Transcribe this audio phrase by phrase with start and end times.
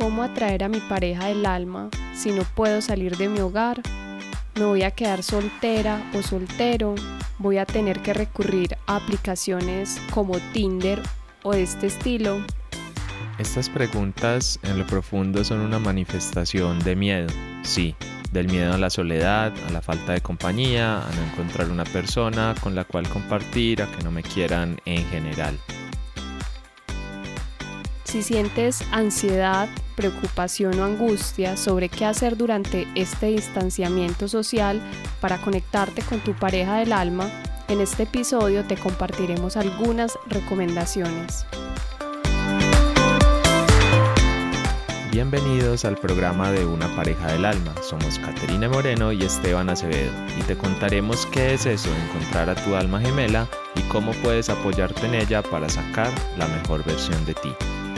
[0.00, 3.82] ¿Cómo atraer a mi pareja del alma si no puedo salir de mi hogar?
[4.54, 6.94] ¿Me voy a quedar soltera o soltero?
[7.38, 11.02] ¿Voy a tener que recurrir a aplicaciones como Tinder
[11.42, 12.42] o este estilo?
[13.38, 17.28] Estas preguntas en lo profundo son una manifestación de miedo,
[17.62, 17.94] sí,
[18.32, 22.54] del miedo a la soledad, a la falta de compañía, a no encontrar una persona
[22.62, 25.58] con la cual compartir, a que no me quieran en general.
[28.10, 34.82] Si sientes ansiedad, preocupación o angustia sobre qué hacer durante este distanciamiento social
[35.20, 37.30] para conectarte con tu pareja del alma,
[37.68, 41.46] en este episodio te compartiremos algunas recomendaciones.
[45.12, 47.72] Bienvenidos al programa de Una pareja del alma.
[47.80, 52.74] Somos Caterina Moreno y Esteban Acevedo y te contaremos qué es eso, encontrar a tu
[52.74, 53.46] alma gemela
[53.76, 57.54] y cómo puedes apoyarte en ella para sacar la mejor versión de ti.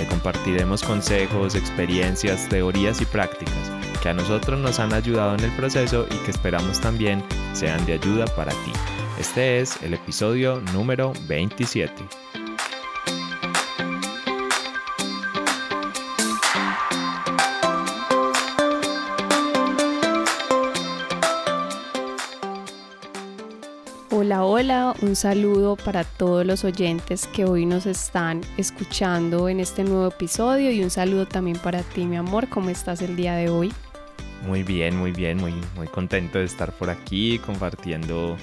[0.06, 3.70] Compartiremos consejos, experiencias, teorías y prácticas
[4.03, 7.22] que a nosotros nos han ayudado en el proceso y que esperamos también
[7.53, 8.72] sean de ayuda para ti.
[9.19, 11.94] Este es el episodio número 27.
[24.63, 30.71] Un saludo para todos los oyentes que hoy nos están escuchando en este nuevo episodio
[30.71, 33.73] y un saludo también para ti, mi amor, ¿cómo estás el día de hoy?
[34.47, 38.37] Muy bien, muy bien, muy, muy contento de estar por aquí compartiendo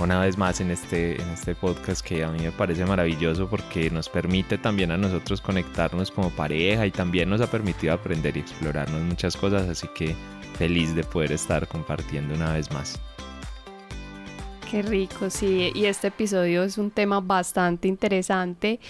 [0.00, 3.90] una vez más en este, en este podcast que a mí me parece maravilloso porque
[3.90, 8.40] nos permite también a nosotros conectarnos como pareja y también nos ha permitido aprender y
[8.40, 10.16] explorarnos muchas cosas, así que
[10.58, 13.00] feliz de poder estar compartiendo una vez más.
[14.74, 15.70] Qué rico, sí.
[15.72, 18.80] Y este episodio es un tema bastante interesante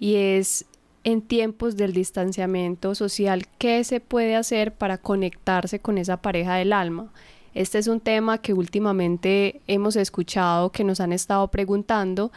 [0.00, 0.64] y es
[1.04, 6.72] en tiempos del distanciamiento social, ¿qué se puede hacer para conectarse con esa pareja del
[6.72, 7.12] alma?
[7.52, 12.32] Este es un tema que últimamente hemos escuchado, que nos han estado preguntando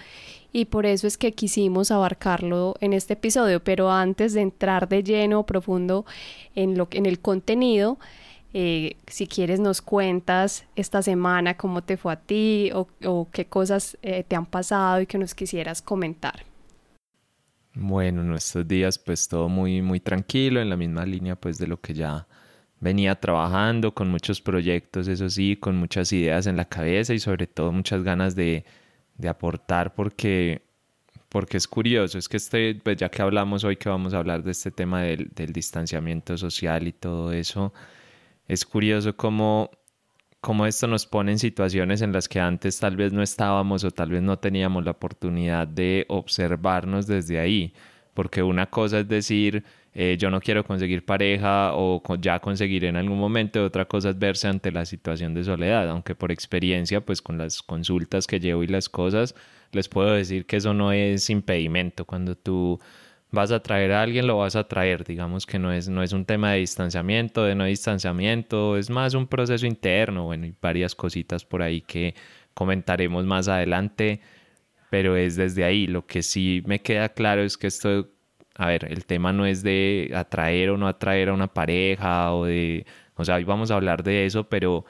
[0.52, 3.64] y por eso es que quisimos abarcarlo en este episodio.
[3.64, 6.06] Pero antes de entrar de lleno profundo
[6.54, 7.98] en, lo, en el contenido,
[8.54, 13.98] eh, si quieres nos cuentas esta semana cómo te fue a ti o, qué cosas
[14.02, 16.44] eh, te han pasado y que nos quisieras comentar.
[17.76, 21.80] Bueno, nuestros días pues todo muy muy tranquilo en la misma línea pues de lo
[21.80, 22.28] que ya
[22.80, 27.46] venía trabajando con muchos proyectos, eso sí, con muchas ideas en la cabeza y sobre
[27.46, 28.66] todo muchas ganas de,
[29.18, 30.64] de aportar porque
[31.30, 34.44] porque es curioso, es que este, pues ya que hablamos hoy que vamos a hablar
[34.44, 37.72] de este tema del, del distanciamiento social y todo eso,
[38.50, 39.70] es curioso cómo,
[40.42, 43.92] cómo esto nos pone en situaciones en las que antes tal vez no estábamos o
[43.92, 47.74] tal vez no teníamos la oportunidad de observarnos desde ahí.
[48.16, 52.96] Porque una cosa es decir, eh, yo no quiero conseguir pareja o ya conseguir en
[52.98, 57.22] algún momento, otra cosa es verse ante la situación de soledad, aunque por experiencia, pues
[57.22, 59.36] con las consultas que llevo y las cosas,
[59.72, 62.06] les puedo decir que eso no es impedimento.
[62.06, 62.80] Cuando tú
[63.32, 65.04] vas a traer a alguien, lo vas a traer.
[65.04, 69.14] Digamos que no es, no es un tema de distanciamiento, de no distanciamiento, es más
[69.14, 72.16] un proceso interno, bueno, y varias cositas por ahí que
[72.54, 74.22] comentaremos más adelante,
[74.90, 75.88] pero es desde ahí.
[75.88, 78.10] Lo que sí me queda claro es que esto,
[78.56, 82.46] a ver, el tema no es de atraer o no atraer a una pareja o
[82.46, 82.86] de,
[83.16, 84.86] o sea, hoy vamos a hablar de eso, pero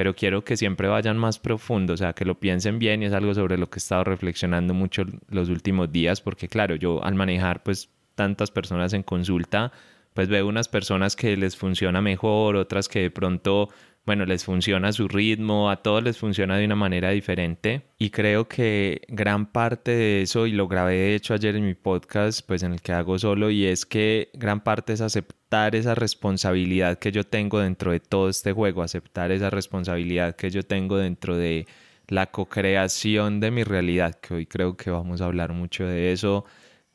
[0.00, 3.12] pero quiero que siempre vayan más profundo, o sea, que lo piensen bien y es
[3.12, 7.14] algo sobre lo que he estado reflexionando mucho los últimos días, porque claro, yo al
[7.16, 9.72] manejar pues tantas personas en consulta,
[10.14, 13.68] pues veo unas personas que les funciona mejor, otras que de pronto
[14.06, 18.08] bueno, les funciona a su ritmo, a todos les funciona de una manera diferente y
[18.08, 22.40] creo que gran parte de eso, y lo grabé de hecho ayer en mi podcast,
[22.46, 26.98] pues en el que hago solo, y es que gran parte es aceptar esa responsabilidad
[26.98, 31.36] que yo tengo dentro de todo este juego, aceptar esa responsabilidad que yo tengo dentro
[31.36, 31.66] de
[32.08, 36.44] la co-creación de mi realidad, que hoy creo que vamos a hablar mucho de eso,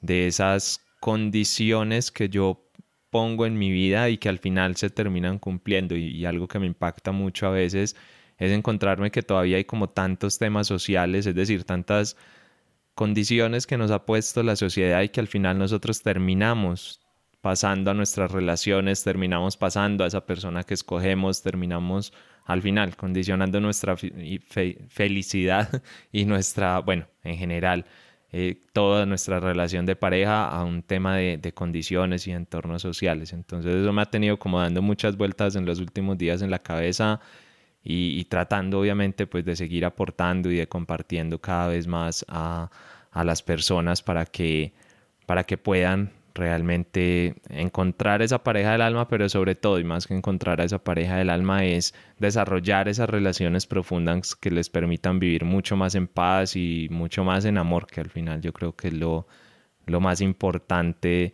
[0.02, 2.62] de esas condiciones que yo
[3.10, 5.96] pongo en mi vida y que al final se terminan cumpliendo.
[5.96, 7.96] Y, algo que me impacta mucho a veces
[8.38, 12.18] es encontrarme que todavía hay como tantos temas sociales, es decir, tantas
[12.96, 17.05] condiciones que nos ha puesto la sociedad y que al final nosotros terminamos
[17.46, 22.12] pasando a nuestras relaciones, terminamos pasando a esa persona que escogemos, terminamos
[22.44, 27.86] al final condicionando nuestra felicidad y nuestra, bueno, en general,
[28.32, 33.32] eh, toda nuestra relación de pareja a un tema de, condiciones y entornos sociales.
[33.32, 36.58] Entonces eso me ha tenido como dando muchas vueltas en los últimos días en la
[36.58, 37.20] cabeza
[37.84, 42.72] y, tratando obviamente pues de seguir aportando y de compartiendo cada vez más a,
[43.14, 44.74] las personas para que,
[45.28, 50.14] para que puedan realmente encontrar esa pareja del alma, pero sobre todo y más que
[50.14, 55.46] encontrar a esa pareja del alma es desarrollar esas relaciones profundas que les permitan vivir
[55.46, 58.90] mucho más en paz y mucho más en amor, que al final yo creo que
[58.90, 59.28] es lo,
[59.86, 61.34] lo más importante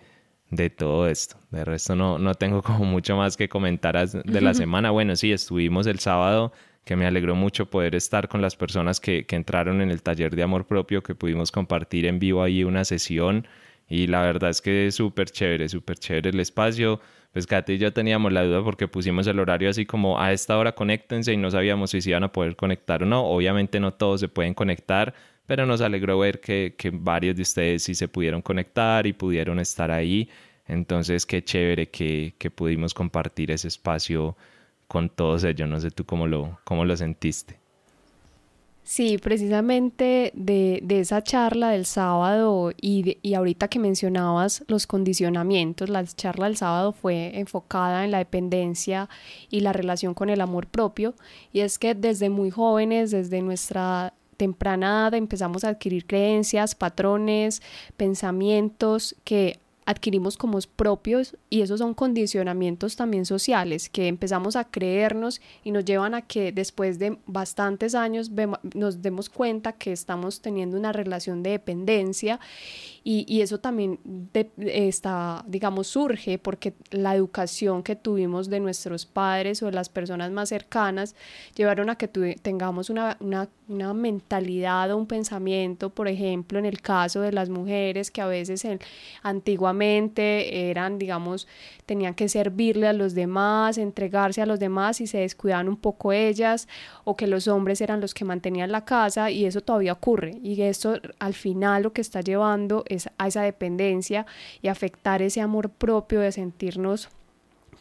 [0.51, 1.37] de todo esto.
[1.49, 4.91] De resto no, no tengo como mucho más que comentar de la semana.
[4.91, 6.53] Bueno, sí, estuvimos el sábado
[6.85, 10.35] que me alegró mucho poder estar con las personas que, que entraron en el taller
[10.35, 13.47] de amor propio, que pudimos compartir en vivo ahí una sesión
[13.91, 17.01] y la verdad es que es súper chévere, súper chévere el espacio.
[17.33, 20.57] Pues Katy y yo teníamos la duda porque pusimos el horario así como a esta
[20.57, 23.25] hora conéctense y no sabíamos si se iban a poder conectar o no.
[23.25, 25.13] Obviamente no todos se pueden conectar,
[25.45, 29.91] pero nos alegró ver que, varios de ustedes sí se pudieron conectar y pudieron estar
[29.91, 30.29] ahí.
[30.67, 34.37] Entonces, qué chévere que, que pudimos compartir ese espacio
[34.87, 35.67] con todos ellos.
[35.67, 37.60] No sé tú cómo lo, cómo lo sentiste.
[38.83, 45.87] Sí, precisamente de, de, esa charla del sábado y, y ahorita que mencionabas los condicionamientos,
[45.87, 49.07] la charla del sábado fue enfocada en la dependencia
[49.49, 51.13] y la relación con el amor propio.
[51.53, 57.61] Y es que desde muy jóvenes, desde nuestra temprana edad empezamos a adquirir creencias, patrones,
[57.95, 65.41] pensamientos que adquirimos como propios y esos son condicionamientos también sociales que empezamos a creernos
[65.63, 68.31] y nos llevan a que después de bastantes años
[68.75, 72.39] nos demos cuenta que estamos teniendo una relación de dependencia
[73.03, 73.99] y, eso también
[74.57, 80.29] está, digamos, surge porque la educación que tuvimos de nuestros padres o de las personas
[80.29, 81.15] más cercanas
[81.55, 86.79] llevaron a que tengamos una, una, una, mentalidad o un pensamiento, por ejemplo, en el
[86.81, 88.65] caso de las mujeres que a veces
[89.79, 91.47] eran, digamos,
[91.85, 96.11] tenían que servirle a los demás, entregarse a los demás y se descuidaban un poco
[96.11, 96.67] ellas,
[97.03, 100.37] o que los hombres eran los que mantenían la casa y eso todavía ocurre.
[100.43, 104.25] Y esto al final lo que está llevando es a esa dependencia
[104.61, 107.09] y afectar ese amor propio de sentirnos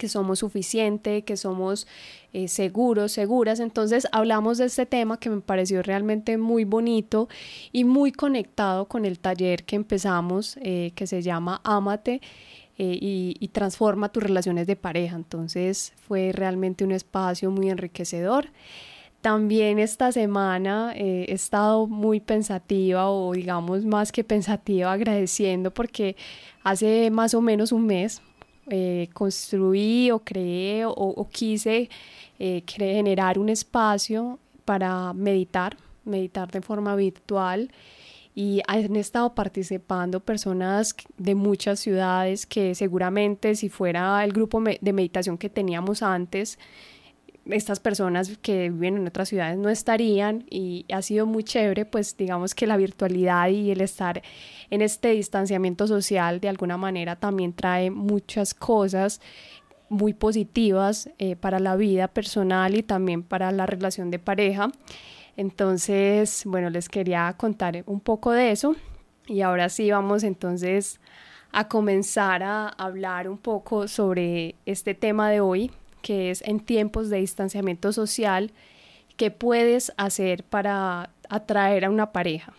[0.01, 1.85] que somos suficientes, que somos
[2.33, 3.59] eh, seguros, seguras.
[3.59, 7.29] Entonces hablamos de este tema que me pareció realmente muy bonito
[7.71, 12.19] y muy conectado con el taller que empezamos, eh, que se llama Amate
[12.79, 15.15] eh, y, transforma tus relaciones de pareja.
[15.15, 18.47] Entonces fue realmente un espacio muy enriquecedor.
[19.21, 26.15] También esta semana eh, he estado muy pensativa o digamos más que pensativa agradeciendo porque
[26.63, 28.23] hace más o menos un mes
[28.69, 31.89] eh, construí o creé o, quise
[32.65, 37.71] generar un espacio para meditar, meditar de forma virtual.
[38.33, 44.93] Y han estado participando personas de muchas ciudades que seguramente si fuera el grupo de
[44.93, 46.57] meditación que teníamos antes,
[47.45, 52.15] estas personas que viven en otras ciudades no estarían y ha sido muy chévere, pues
[52.15, 54.21] digamos que la virtualidad y el estar
[54.69, 59.21] en este distanciamiento social de alguna manera también trae muchas cosas
[59.89, 64.71] muy positivas eh, para la vida personal y también para la relación de pareja.
[65.35, 68.75] Entonces, bueno, les quería contar un poco de eso
[69.27, 70.99] y ahora sí vamos entonces
[71.51, 75.71] a comenzar a hablar un poco sobre este tema de hoy,
[76.01, 78.51] que es en tiempos de distanciamiento social,
[79.17, 82.53] ¿qué puedes hacer para atraer a una pareja?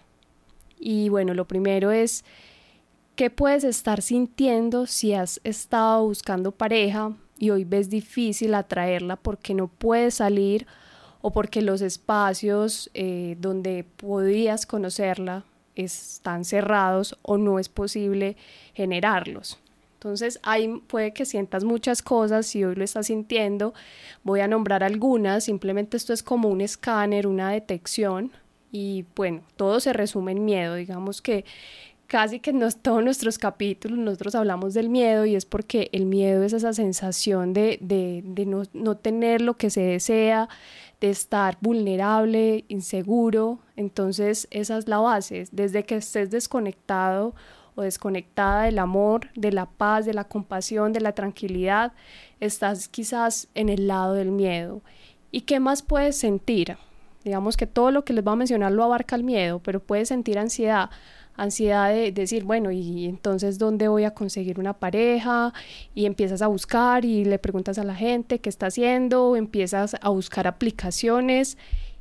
[0.79, 2.25] Y bueno, lo primero es,
[3.17, 9.55] ¿qué puedes estar sintiendo si has estado buscando pareja y hoy ves difícil atraerla porque
[9.55, 10.67] no puedes salir
[11.21, 15.45] o porque los espacios eh, donde podías conocerla
[15.75, 18.37] están cerrados o no es posible
[18.75, 19.62] generarlos.
[20.03, 23.73] Entonces, ahí puede que sientas muchas cosas, si hoy lo estás sintiendo,
[24.25, 28.33] voy a nombrar algunas, simplemente esto es como un escáner, una detección
[28.73, 31.45] y bueno, todo se resume en miedo, digamos que
[32.09, 36.43] casi que en todos nuestros capítulos nosotros hablamos del miedo y es porque el miedo
[36.43, 40.49] es esa sensación de, de, de no, no, tener lo que se desea,
[41.01, 43.61] de estar vulnerable, inseguro.
[43.77, 45.47] Entonces esa es la base.
[45.53, 47.37] Desde que estés desconectado
[47.75, 51.93] o desconectada del amor, de la paz, de la compasión, de la tranquilidad,
[52.41, 54.83] estás quizás en el lado del miedo.
[55.31, 56.77] ¿Y qué más puedes sentir?
[57.25, 60.09] Digamos que todo lo que les voy a mencionar lo abarca el miedo, pero puedes
[60.09, 60.91] sentir ansiedad
[61.37, 65.53] ansiedad de decir, bueno, y entonces dónde voy a conseguir una pareja
[65.95, 70.09] y empiezas a buscar y le preguntas a la gente qué está haciendo, empiezas a
[70.11, 71.57] buscar aplicaciones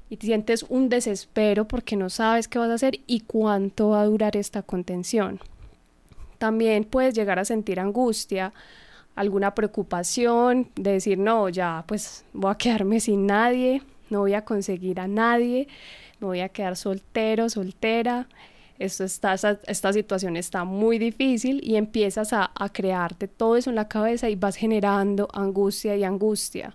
[0.10, 4.02] y te sientes un desespero porque no sabes qué vas a hacer y cuánto va
[4.02, 5.40] a durar esta contención.
[6.42, 8.52] También puedes llegar a sentir angustia,
[9.14, 14.44] alguna preocupación de decir, no, ya pues voy a quedarme sin nadie, no voy a
[14.44, 15.68] conseguir a nadie,
[16.20, 18.28] me voy a quedar soltero, soltera
[18.80, 19.36] esto está,
[19.68, 24.36] esta situación está muy difícil y empiezas a, crearte todo eso en la cabeza y
[24.36, 26.74] vas generando angustia y angustia.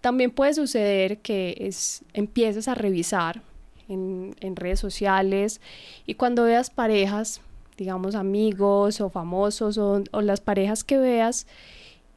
[0.00, 3.42] También puede suceder que es, empieces a revisar
[3.86, 5.60] en, redes sociales
[6.06, 7.42] y cuando veas parejas,
[7.76, 11.46] digamos amigos o famosos o, las parejas que veas,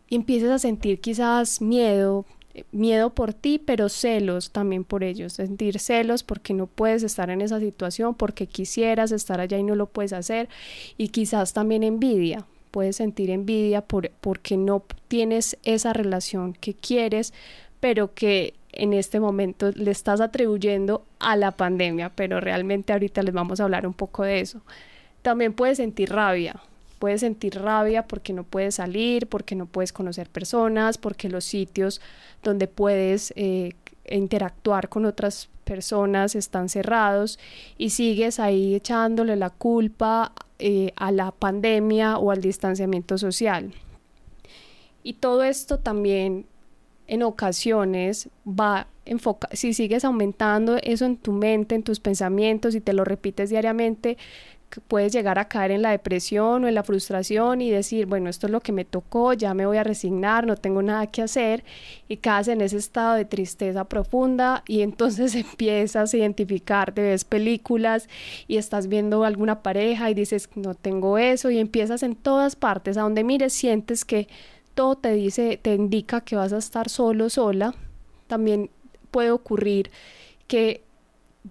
[0.07, 2.25] y empieces a sentir quizás miedo,
[2.71, 7.41] miedo por ti, pero celos también por ellos, sentir celos porque no puedes estar en
[7.41, 10.49] esa situación, porque quisieras estar allá y no lo puedes hacer,
[10.97, 17.33] y quizás también envidia, puedes sentir envidia por, porque no tienes esa relación que quieres,
[17.79, 23.33] pero que en este momento le estás atribuyendo a la pandemia, pero realmente ahorita les
[23.33, 24.61] vamos a hablar un poco de eso.
[25.21, 26.61] También puedes sentir rabia,
[26.99, 32.01] puedes sentir rabia porque no puedes salir, porque no puedes conocer personas, porque los sitios
[32.43, 33.73] donde puedes eh,
[34.09, 37.39] interactuar con otras personas están cerrados
[37.77, 43.71] y sigues ahí echándole la culpa eh, a la pandemia o al distanciamiento social.
[45.03, 46.45] Y todo esto también
[47.07, 52.81] en ocasiones va enfoca si sigues aumentando eso en tu mente, en tus pensamientos y
[52.81, 54.17] te lo repites diariamente,
[54.87, 58.47] puedes llegar a caer en la depresión o en la frustración y decir, bueno, esto
[58.47, 61.63] es lo que me tocó, ya me voy a resignar, no tengo nada que hacer
[62.07, 67.25] y caes en ese estado de tristeza profunda y entonces empiezas a identificar, te ves
[67.25, 68.07] películas
[68.47, 72.97] y estás viendo alguna pareja y dices, no tengo eso y empiezas en todas partes,
[72.97, 74.27] a donde mires sientes que
[74.75, 77.75] todo te dice, te indica que vas a estar solo, sola.
[78.27, 78.69] También
[79.11, 79.91] puede ocurrir
[80.47, 80.83] que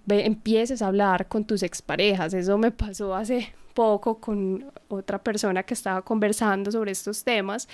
[0.07, 2.33] empieces a hablar con tus exparejas.
[2.33, 7.69] Eso me pasó hace poco con otra persona que estaba conversando sobre estos temas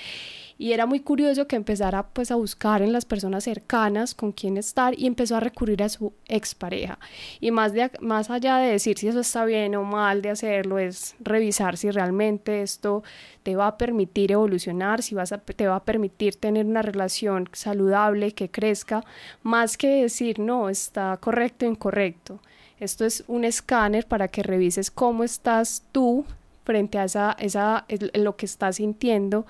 [0.56, 4.58] y era muy curioso que empezara pues a buscar en las personas cercanas con quién
[4.58, 7.00] estar y empezó a recurrir a su expareja.
[7.40, 10.78] Y más, de, más allá de decir si eso está bien o mal de hacerlo
[10.78, 13.02] es revisar si realmente esto
[13.42, 17.50] te va a permitir evolucionar si vas a, te va a permitir tener una relación
[17.52, 19.04] saludable que crezca
[19.42, 22.40] más que decir no está correcto o incorrecto
[22.80, 26.26] esto es un escáner para que revises cómo estás tú
[26.64, 29.46] frente a esa, esa, lo que estás sintiendo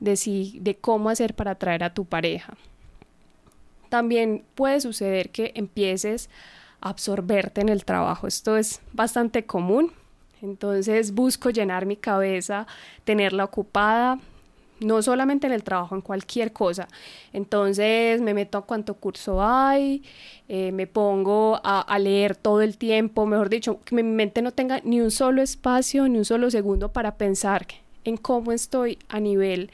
[0.00, 2.54] de, si, de cómo hacer para atraer a tu pareja.
[3.90, 6.28] También puede suceder que empieces
[6.80, 8.26] a absorberte en el trabajo.
[8.26, 9.92] Esto es bastante común.
[10.42, 12.66] Entonces busco llenar mi cabeza,
[13.04, 14.18] tenerla ocupada,
[14.84, 16.88] no solamente en el trabajo, en cualquier cosa.
[17.32, 20.02] Entonces me meto a cuánto curso hay,
[20.48, 24.80] eh, me pongo a, leer todo el tiempo, mejor dicho, que mi mente no tenga
[24.84, 27.66] ni un solo espacio, ni un solo segundo para pensar
[28.04, 29.70] en cómo estoy a nivel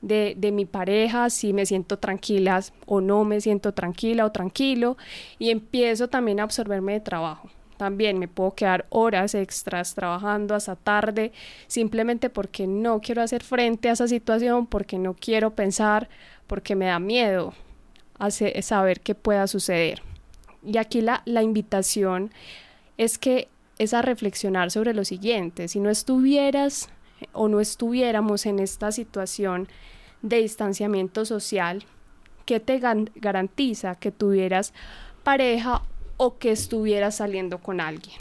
[0.00, 4.96] de, de, mi pareja, si me siento tranquila o no me siento tranquila o tranquilo,
[5.38, 7.48] y empiezo también a absorberme de trabajo.
[7.78, 11.32] También me puedo quedar horas extras trabajando hasta tarde
[11.68, 16.08] simplemente porque no quiero hacer frente a esa situación, porque no quiero pensar,
[16.46, 17.54] porque me da miedo
[18.60, 20.02] saber qué pueda suceder.
[20.64, 22.32] Y aquí la, la invitación
[22.96, 25.68] es que es a reflexionar sobre lo siguiente.
[25.68, 26.90] Si no estuvieras
[27.32, 29.68] o no estuviéramos en esta situación
[30.20, 31.84] de distanciamiento social,
[32.44, 34.74] ¿qué te garantiza que tuvieras
[35.22, 35.82] pareja
[36.18, 38.16] o que estuvieras saliendo con alguien.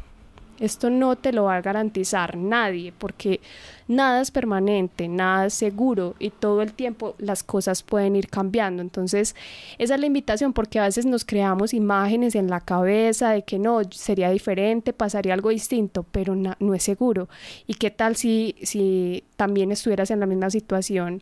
[0.60, 3.42] Esto no te lo va a garantizar nadie porque
[3.88, 8.82] nada es permanente, nada es seguro y todo el tiempo las cosas pueden ir cambiando.
[8.82, 9.36] Entonces,
[9.78, 13.60] esa es la invitación porque a veces nos creamos imágenes en la cabeza de que
[13.60, 17.30] no, sería diferente, pasaría algo distinto, pero no es seguro.
[17.68, 21.22] ¿Y qué tal si, si también estuvieras en la misma situación?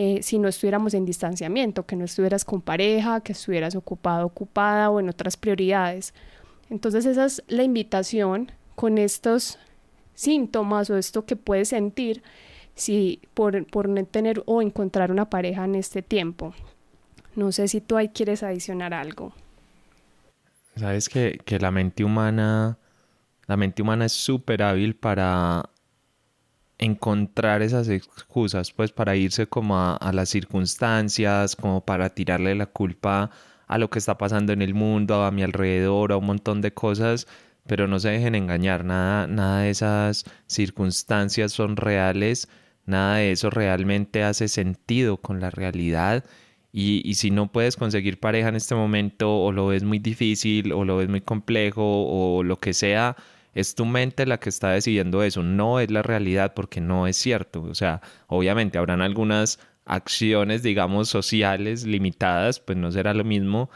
[0.00, 4.90] Eh, si no estuviéramos en distanciamiento, que no estuvieras con pareja, que estuvieras ocupado, ocupada
[4.90, 6.14] o en otras prioridades.
[6.70, 9.58] Entonces esa es la invitación con estos
[10.14, 12.22] síntomas o esto que puedes sentir
[12.76, 16.54] si por, por no tener o encontrar una pareja en este tiempo.
[17.34, 19.32] No sé si tú ahí quieres adicionar algo.
[20.76, 22.78] Sabes que, que la mente humana,
[23.48, 25.70] la mente humana es súper hábil para
[26.78, 33.30] encontrar esas excusas pues para irse como a, las circunstancias, como para tirarle la culpa
[33.66, 36.72] a lo que está pasando en el mundo, a mi alrededor, a un montón de
[36.72, 37.26] cosas,
[37.66, 42.48] pero no se dejen engañar, nada, nada de esas circunstancias son reales,
[42.86, 46.24] nada de eso realmente hace sentido con la realidad.
[46.72, 50.72] Y, y, si no puedes conseguir pareja en este momento, o lo ves muy difícil,
[50.72, 53.16] o lo ves muy complejo, o lo que sea,
[53.60, 57.16] es tu mente la que está decidiendo eso, no es la realidad porque no es
[57.16, 57.62] cierto.
[57.62, 63.68] O sea, obviamente habrán algunas acciones, digamos, sociales limitadas, pues no será lo mismo,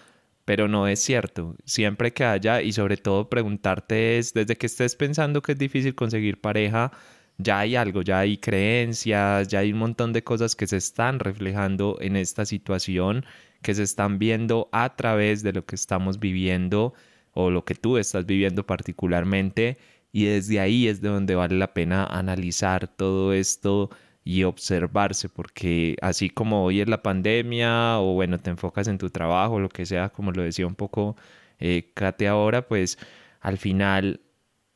[0.44, 1.56] pero no es cierto.
[1.64, 5.94] Siempre que haya, y sobre todo preguntarte es, desde que estés pensando que es difícil
[5.96, 6.92] conseguir pareja,
[7.38, 11.18] ya hay algo, ya hay creencias, ya hay un montón de cosas que se están
[11.18, 13.24] reflejando en esta situación,
[13.62, 16.94] que se están viendo a través de lo que estamos viviendo
[17.32, 19.78] o lo que tú estás viviendo particularmente.
[20.12, 23.90] Y desde ahí es de donde vale la pena analizar todo esto
[24.24, 29.10] y observarse, porque así como hoy es la pandemia o bueno, te enfocas en tu
[29.10, 31.16] trabajo, lo que sea, como lo decía un poco
[31.58, 32.98] eh, Kate ahora, pues
[33.40, 34.20] al final,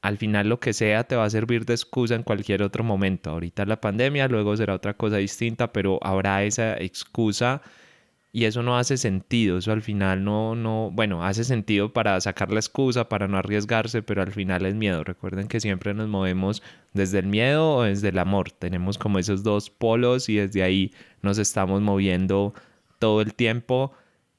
[0.03, 3.31] al final lo que sea te va a servir de excusa en cualquier otro momento.
[3.31, 7.63] Ahorita la pandemia, luego será otra cosa distinta, pero habrá esa excusa
[8.37, 12.53] y eso no hace sentido, eso al final no, no, bueno, hace sentido para sacar
[12.53, 15.05] la excusa, para no arriesgarse, pero al final es miedo.
[15.05, 16.63] Recuerden que siempre nos movemos
[16.93, 18.51] desde el miedo o desde el amor.
[18.51, 22.53] Tenemos como esos dos polos y desde ahí nos estamos moviendo
[22.99, 23.95] todo el tiempo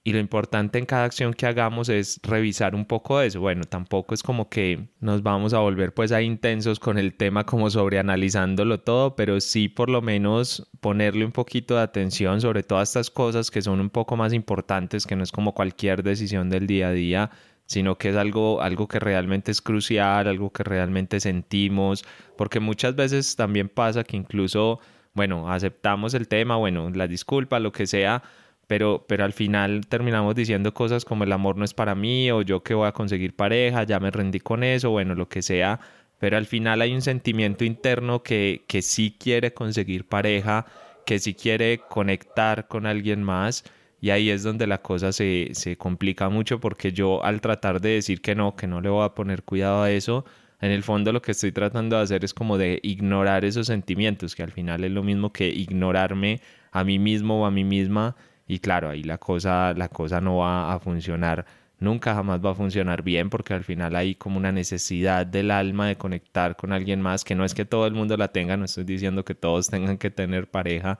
[0.07, 3.41] y lo importante en cada acción que hagamos es revisar un poco eso.
[3.41, 7.45] Bueno, tampoco es como que nos vamos a volver pues ahí intensos con el tema
[7.45, 12.63] como sobre analizándolo todo, pero sí por lo menos ponerle un poquito de atención sobre
[12.63, 16.49] todas estas cosas que son un poco más importantes, que no es como cualquier decisión
[16.49, 17.29] del día a día,
[17.65, 22.05] sino que es algo, algo que realmente es crucial, algo que realmente sentimos,
[22.37, 24.79] porque muchas veces también pasa que incluso,
[25.13, 28.23] bueno, aceptamos el tema, bueno, la disculpa, lo que sea,
[28.67, 32.41] pero, pero al final terminamos diciendo cosas como el amor no es para mí o
[32.41, 35.79] yo que voy a conseguir pareja, ya me rendí con eso, bueno, lo que sea,
[36.19, 40.65] pero al final hay un sentimiento interno que, que sí quiere conseguir pareja,
[41.05, 43.63] que sí quiere conectar con alguien más
[44.01, 47.89] y ahí es donde la cosa se, se complica mucho porque yo al tratar de
[47.91, 50.25] decir que no, que no le voy a poner cuidado a eso,
[50.59, 54.35] en el fondo lo que estoy tratando de hacer es como de ignorar esos sentimientos,
[54.35, 58.15] que al final es lo mismo que ignorarme a mí mismo o a mí misma
[58.47, 61.45] y claro, ahí la cosa, la cosa no va a funcionar,
[61.79, 65.87] nunca jamás va a funcionar bien porque al final hay como una necesidad del alma
[65.87, 68.65] de conectar con alguien más, que no es que todo el mundo la tenga, no
[68.65, 70.99] estoy diciendo que todos tengan que tener pareja,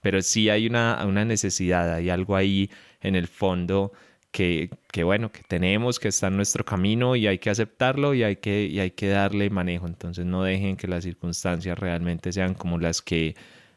[0.00, 3.92] pero sí hay una, una necesidad, hay algo ahí en el fondo
[4.30, 8.22] que, que, bueno, que tenemos, que está en nuestro camino y hay que aceptarlo y
[8.22, 9.86] hay que, y hay que darle manejo.
[9.86, 13.34] Entonces no dejen que las circunstancias realmente sean como las que,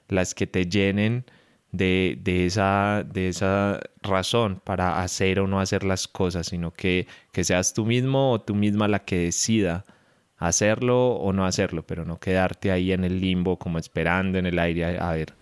[0.09, 1.25] las que te llenen
[1.71, 7.07] de, de, esa, de esa razón para hacer o no hacer las cosas, sino que,
[7.31, 9.85] que seas tú mismo o tú misma la que decida
[10.37, 14.57] hacerlo o no hacerlo, pero no quedarte ahí en el limbo como esperando en el
[14.59, 15.33] aire a ver,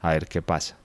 [0.00, 0.76] a ver qué pasa.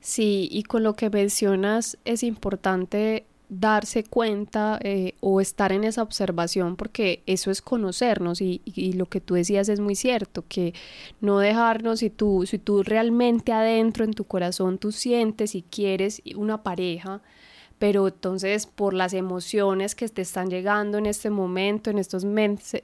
[0.00, 6.02] Sí, y con lo que mencionas es importante darse cuenta eh, o estar en esa
[6.02, 8.60] observación porque eso es conocernos y,
[8.94, 10.72] lo que tú decías es muy cierto que
[11.20, 16.22] no dejarnos si tú si tú realmente adentro en tu corazón tú sientes y quieres
[16.36, 17.22] una pareja
[17.80, 22.26] pero entonces por las emociones que te están llegando en este momento, en estos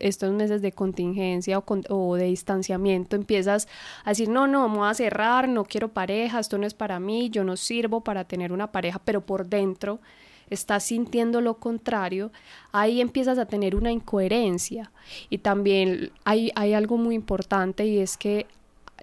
[0.01, 3.69] estos meses de contingencia o, o, de distanciamiento, empiezas
[4.05, 7.29] a decir, no, no, vamos a cerrar, no quiero pareja, esto no es para mí,
[7.29, 10.01] yo no sirvo para tener una pareja, pero por dentro
[10.51, 12.33] estás sintiendo lo contrario,
[12.73, 14.91] ahí empiezas a tener una incoherencia.
[15.31, 18.47] Y también hay, hay algo muy importante y es que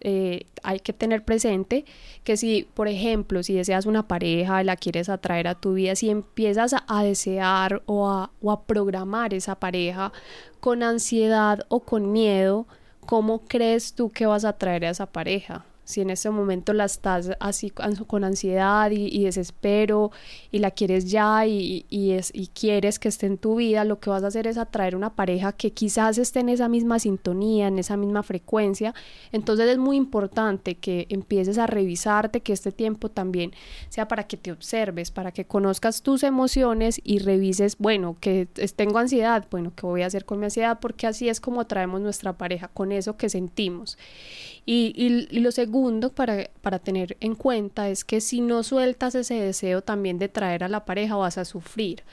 [0.01, 1.85] eh, hay que tener presente
[2.23, 6.09] que si, por ejemplo, si deseas una pareja, la quieres atraer a tu vida, si
[6.09, 10.11] empiezas a, desear o a, o a programar esa pareja
[10.59, 12.67] con ansiedad o con miedo,
[13.05, 15.65] ¿cómo crees tú que vas a atraer a esa pareja?
[15.83, 20.11] Si en ese momento la estás así con ansiedad y, desespero
[20.51, 24.09] y la quieres ya y, es, y quieres que esté en tu vida, lo que
[24.09, 27.79] vas a hacer es atraer una pareja que quizás esté en esa misma sintonía, en
[27.79, 28.93] esa misma frecuencia.
[29.31, 33.51] Entonces es muy importante que empieces a revisarte, que este tiempo también
[33.89, 38.99] sea para que te observes, para que conozcas tus emociones y revises, bueno, que tengo
[38.99, 40.79] ansiedad, bueno, ¿qué voy a hacer con mi ansiedad?
[40.79, 43.97] Porque así es como atraemos nuestra pareja, con eso que sentimos.
[44.65, 45.72] Y, y, lo segundo
[46.15, 50.63] para, para tener en cuenta es que si no sueltas ese deseo también de traer
[50.63, 52.03] a la pareja vas a sufrir.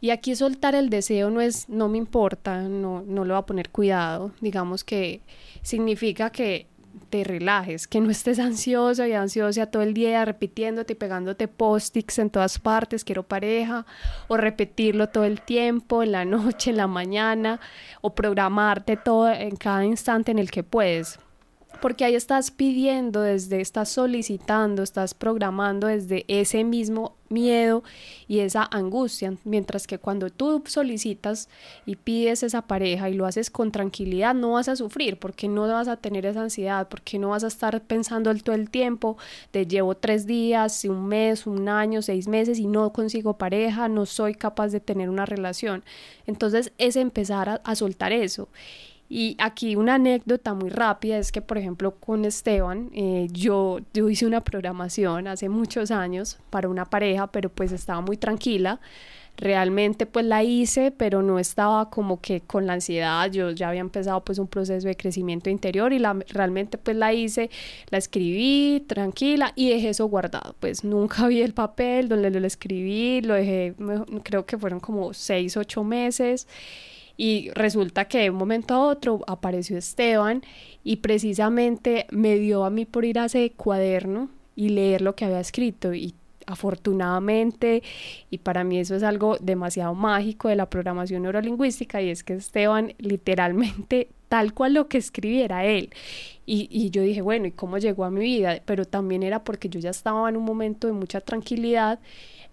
[0.00, 3.46] Y aquí soltar el deseo no es no me importa, no, no le va a
[3.46, 4.32] poner cuidado.
[4.40, 5.22] Digamos que
[5.62, 6.66] significa que
[7.10, 12.18] te relajes, que no estés ansioso y ansiosa todo el día repitiéndote y pegándote post-its
[12.18, 13.86] en todas partes, quiero pareja,
[14.28, 17.60] o repetirlo todo el tiempo, en la noche, en la mañana,
[18.00, 21.18] o programarte todo en cada instante en el que puedes
[21.80, 27.82] porque ahí estás pidiendo desde, estás solicitando, estás programando desde ese mismo miedo
[28.28, 31.48] y esa angustia, mientras que cuando tú solicitas
[31.84, 35.66] y pides esa pareja y lo haces con tranquilidad, no vas a sufrir, porque no
[35.66, 39.16] vas a tener esa ansiedad, porque no vas a estar pensando el todo el tiempo
[39.52, 44.06] de llevo tres días, un mes, un año, seis meses y no consigo pareja, no
[44.06, 45.84] soy capaz de tener una relación.
[46.26, 48.48] Entonces es empezar a, a soltar eso.
[49.08, 54.08] Y aquí una anécdota muy rápida es que, por ejemplo, con Esteban, eh, yo, yo
[54.08, 58.80] hice una programación hace muchos años para una pareja, pero pues estaba muy tranquila.
[59.36, 63.30] Realmente pues la hice, pero no estaba como que con la ansiedad.
[63.32, 67.12] Yo ya había empezado pues un proceso de crecimiento interior y la, realmente pues la
[67.12, 67.50] hice,
[67.90, 70.54] la escribí tranquila y dejé eso guardado.
[70.60, 73.74] Pues nunca vi el papel donde lo escribí, lo dejé,
[74.22, 76.46] creo que fueron como seis, ocho meses.
[77.16, 80.42] Y resulta que de un momento a otro apareció Esteban
[80.82, 85.24] y precisamente me dio a mí por ir a ese cuaderno y leer lo que
[85.24, 85.94] había escrito.
[85.94, 86.14] Y
[86.46, 87.82] afortunadamente
[88.30, 92.34] y para mí eso es algo demasiado mágico de la programación neurolingüística y es que
[92.34, 95.90] Esteban literalmente tal cual lo que escribiera él.
[96.44, 99.68] Y, y, yo dije bueno y cómo llegó a mi vida pero también era porque
[99.68, 102.00] yo ya estaba en un momento de mucha tranquilidad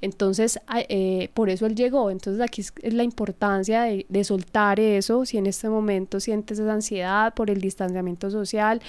[0.01, 0.59] entonces,
[0.89, 2.09] eh, por eso él llegó.
[2.09, 5.25] Entonces, aquí es, la importancia de, soltar eso.
[5.25, 8.81] Si en este momento sientes esa ansiedad por el distanciamiento social,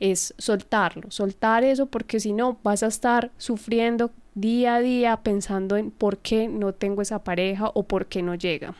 [0.00, 5.76] es soltarlo, soltar eso, porque si no, vas a estar sufriendo día a día pensando
[5.76, 8.74] en por qué no tengo esa pareja o por qué no llega.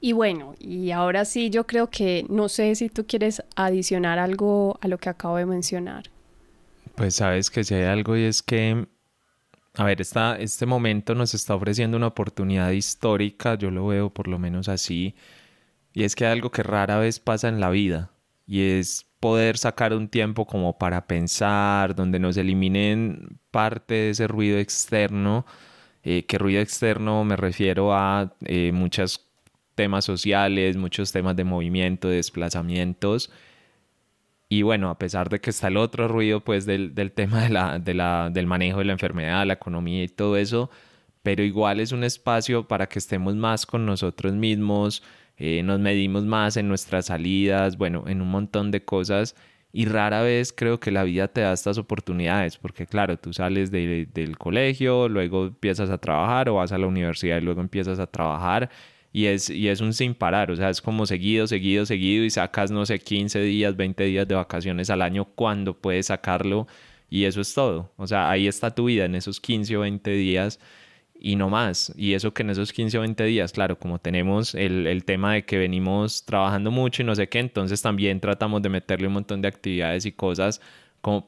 [0.00, 4.78] Y bueno, y ahora sí, yo creo que no sé si tú quieres adicionar algo
[4.80, 6.04] a lo que acabo de mencionar.
[6.94, 8.86] Pues sabes que si hay algo y es que
[9.76, 14.38] a ver, este momento nos está ofreciendo una oportunidad histórica, yo lo veo por lo
[14.38, 15.14] menos así,
[15.92, 18.10] y es que hay algo que rara vez pasa en la vida,
[18.46, 24.28] y es poder sacar un tiempo como para pensar, donde nos eliminen parte de ese
[24.28, 25.46] ruido externo,
[26.04, 29.26] eh, que ruido externo me refiero a eh, muchos
[29.74, 33.30] temas sociales, muchos temas de movimiento, de desplazamientos,
[34.54, 37.48] y bueno, a pesar de que está el otro ruido pues del, del tema de
[37.48, 40.70] la, de la, del manejo de la enfermedad, la economía y todo eso,
[41.24, 45.02] pero igual es un espacio para que estemos más con nosotros mismos,
[45.38, 49.34] eh, nos medimos más en nuestras salidas, bueno, en un montón de cosas
[49.72, 53.72] y rara vez creo que la vida te da estas oportunidades, porque claro, tú sales
[53.72, 57.98] de, del colegio, luego empiezas a trabajar o vas a la universidad y luego empiezas
[57.98, 58.70] a trabajar
[59.14, 62.30] y es, y es un sin parar, o sea, es como seguido, seguido, seguido y
[62.30, 66.66] sacas, no sé, 15 días, 20 días de vacaciones al año cuando puedes sacarlo
[67.08, 67.92] y eso es todo.
[67.96, 70.58] O sea, ahí está tu vida en esos 15 o 20 días
[71.14, 71.92] y no más.
[71.96, 75.34] Y eso que en esos 15 o 20 días, claro, como tenemos el, el, tema
[75.34, 79.14] de que venimos trabajando mucho y no sé qué, entonces también tratamos de meterle un
[79.14, 80.60] montón de actividades y cosas,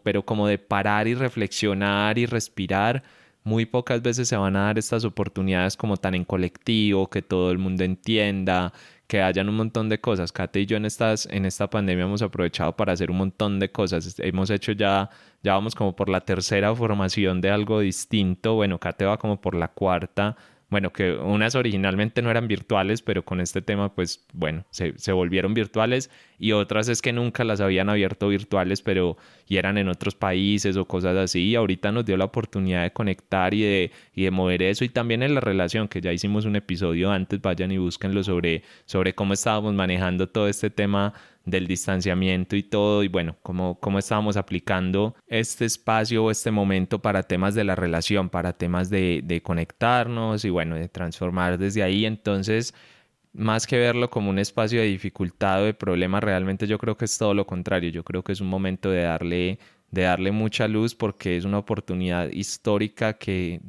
[0.02, 3.04] pero como de parar y reflexionar y respirar
[3.46, 7.52] muy pocas veces se van a dar estas oportunidades como tan en colectivo, que todo
[7.52, 8.72] el mundo entienda,
[9.06, 10.32] que hayan un montón de cosas.
[10.32, 13.70] Kate y yo en, estas, en esta pandemia hemos aprovechado para hacer un montón de
[13.70, 14.16] cosas.
[14.18, 15.10] Hemos hecho ya,
[15.44, 18.54] ya vamos como por la tercera formación de algo distinto.
[18.54, 20.36] Bueno, Kate va como por la cuarta
[20.68, 25.12] bueno, que unas originalmente no eran virtuales, pero con este tema, pues bueno, se, se,
[25.12, 29.88] volvieron virtuales y otras es que nunca las habían abierto virtuales, pero y eran en
[29.88, 31.50] otros países o cosas así.
[31.50, 34.88] Y ahorita nos dio la oportunidad de conectar y de, y de mover eso y
[34.88, 39.14] también en la relación, que ya hicimos un episodio antes, vayan y búsquenlo sobre, sobre
[39.14, 41.14] cómo estábamos manejando todo este tema
[41.46, 47.00] del distanciamiento y todo, y bueno, cómo, cómo estábamos aplicando este espacio o este momento
[47.00, 51.84] para temas de la relación, para temas de, de conectarnos y bueno, de transformar desde
[51.84, 52.04] ahí.
[52.04, 52.74] Entonces,
[53.32, 57.04] más que verlo como un espacio de dificultad o de problema, realmente yo creo que
[57.04, 57.90] es todo lo contrario.
[57.90, 59.58] Yo creo que es un momento de darle,
[59.90, 63.60] de darle mucha luz porque es una oportunidad histórica que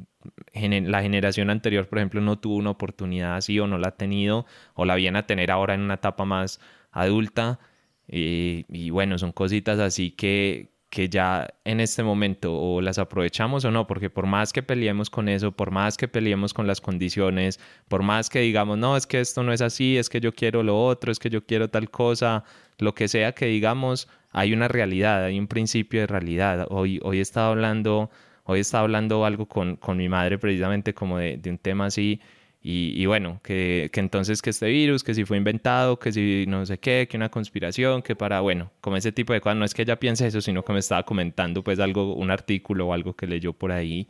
[0.52, 4.46] la generación anterior, por ejemplo, no tuvo una oportunidad así o no la ha tenido
[4.74, 6.60] o la viene a tener ahora en una etapa más
[6.92, 7.58] adulta.
[8.06, 13.70] Y, bueno, son cositas así que, que ya en este momento o las aprovechamos o
[13.70, 17.60] no, porque por más que peleemos con eso, por más que peleemos con las condiciones,
[17.88, 20.62] por más que digamos, no, es que esto no es así, es que yo quiero
[20.62, 22.44] lo otro, es que yo quiero tal cosa,
[22.78, 26.66] lo que sea que digamos, hay una realidad, hay un principio de realidad.
[26.70, 28.10] Hoy, hoy estaba hablando,
[28.44, 32.20] hoy estaba hablando algo con, con mi madre precisamente como de un tema así
[32.60, 36.78] y, bueno, que, entonces que este virus, que si fue inventado, que si no sé
[36.78, 39.82] qué, que una conspiración, que para, bueno, como ese tipo de cosas, no es que
[39.82, 43.26] ella piense eso, sino que me estaba comentando pues algo, un artículo o algo que
[43.26, 44.08] leyó por ahí.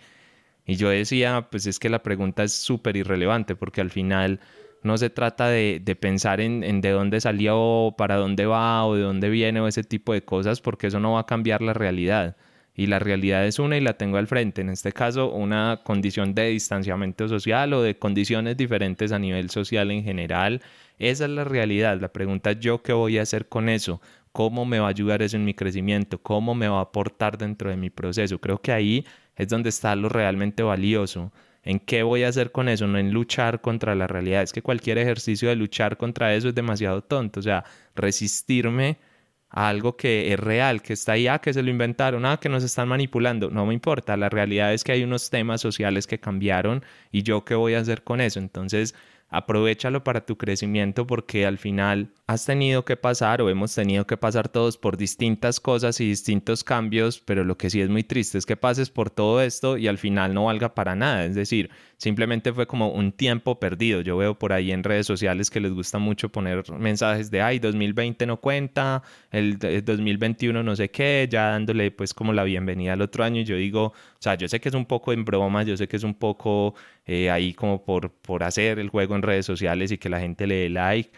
[0.66, 4.40] Y yo decía, pues es que la pregunta es súper irrelevante porque al final
[4.82, 8.94] no se trata de, de pensar en, en, de dónde salió, para dónde va o
[8.96, 11.74] de dónde viene o ese tipo de cosas porque eso no va a cambiar la
[11.74, 12.36] realidad.
[12.78, 14.60] Y la realidad es una y la tengo al frente.
[14.60, 19.90] En este caso, una condición de distanciamiento social o de condiciones diferentes a nivel social
[19.90, 20.62] en general.
[21.00, 22.00] Esa es la realidad.
[22.00, 24.00] La pregunta es yo qué voy a hacer con eso.
[24.30, 26.22] ¿Cómo me va a ayudar eso en mi crecimiento?
[26.22, 28.38] ¿Cómo me va a aportar dentro de mi proceso?
[28.38, 31.32] Creo que ahí es donde está lo realmente valioso.
[31.64, 32.86] ¿En qué voy a hacer con eso?
[32.86, 34.44] No en luchar contra la realidad.
[34.44, 37.40] Es que cualquier ejercicio de luchar contra eso es demasiado tonto.
[37.40, 37.64] O sea,
[37.96, 38.98] resistirme
[39.50, 42.64] algo que es real, que está ahí, ah, que se lo inventaron, ah, que nos
[42.64, 46.84] están manipulando, no me importa, la realidad es que hay unos temas sociales que cambiaron
[47.10, 48.38] y yo qué voy a hacer con eso.
[48.38, 48.94] Entonces,
[49.30, 54.16] aprovechalo para tu crecimiento porque al final has tenido que pasar o hemos tenido que
[54.16, 58.38] pasar todos por distintas cosas y distintos cambios, pero lo que sí es muy triste
[58.38, 61.70] es que pases por todo esto y al final no valga para nada, es decir,
[61.98, 64.00] simplemente fue como un tiempo perdido.
[64.00, 67.58] Yo veo por ahí en redes sociales que les gusta mucho poner mensajes de, ay,
[67.58, 73.02] 2020 no cuenta, el, 2021 no sé qué, ya dándole pues como la bienvenida al
[73.02, 75.62] otro año y yo digo, o sea, yo sé que es un poco en broma,
[75.64, 76.74] yo sé que es un poco
[77.06, 80.46] eh, ahí como por, por hacer el juego en redes sociales y que la gente
[80.46, 81.10] le dé like,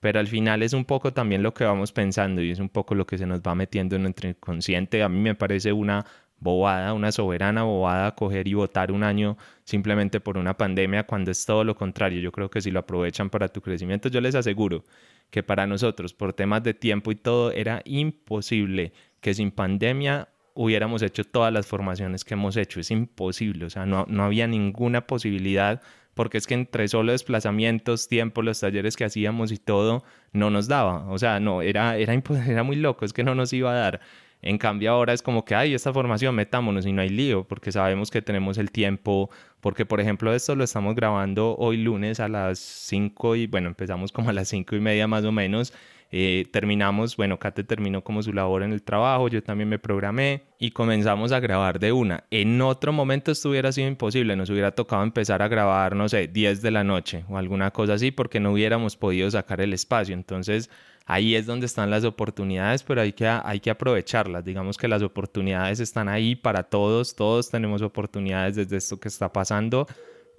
[0.00, 2.94] pero al final es un poco también lo que vamos pensando y es un poco
[2.94, 5.02] lo que se nos va metiendo en nuestro inconsciente.
[5.02, 6.06] A mí me parece una
[6.40, 11.44] bobada, una soberana bobada coger y votar un año simplemente por una pandemia cuando es
[11.46, 12.20] todo lo contrario.
[12.20, 14.84] Yo creo que si lo aprovechan para tu crecimiento, yo les aseguro
[15.30, 21.02] que para nosotros, por temas de tiempo y todo, era imposible que sin pandemia hubiéramos
[21.02, 22.80] hecho todas las formaciones que hemos hecho.
[22.80, 25.80] Es imposible, o sea, no, no había ninguna posibilidad
[26.14, 30.68] porque es que entre solo desplazamientos, tiempo, los talleres que hacíamos y todo, no nos
[30.68, 31.08] daba.
[31.08, 32.12] O sea, no, era, era,
[32.46, 34.00] era muy loco, es que no nos iba a dar.
[34.42, 37.72] En cambio ahora es como que, hay esta formación, metámonos y no hay lío, porque
[37.72, 42.28] sabemos que tenemos el tiempo, porque por ejemplo esto lo estamos grabando hoy lunes a
[42.28, 45.72] las 5 y bueno, empezamos como a las 5 y media más o menos
[46.12, 50.42] eh, terminamos, bueno, Kate terminó como su labor en el trabajo, yo también me programé
[50.58, 52.24] y comenzamos a grabar de una.
[52.32, 56.26] En otro momento esto hubiera sido imposible, nos hubiera tocado empezar a grabar, no sé,
[56.26, 60.14] 10 de la noche o alguna cosa así, porque no hubiéramos podido sacar el espacio.
[60.14, 60.68] Entonces,
[61.12, 64.44] ahí es donde están las oportunidades, pero hay que, hay que aprovecharlas.
[64.44, 69.32] Digamos que las oportunidades están ahí para todos, todos tenemos oportunidades desde esto que está
[69.32, 69.86] pasando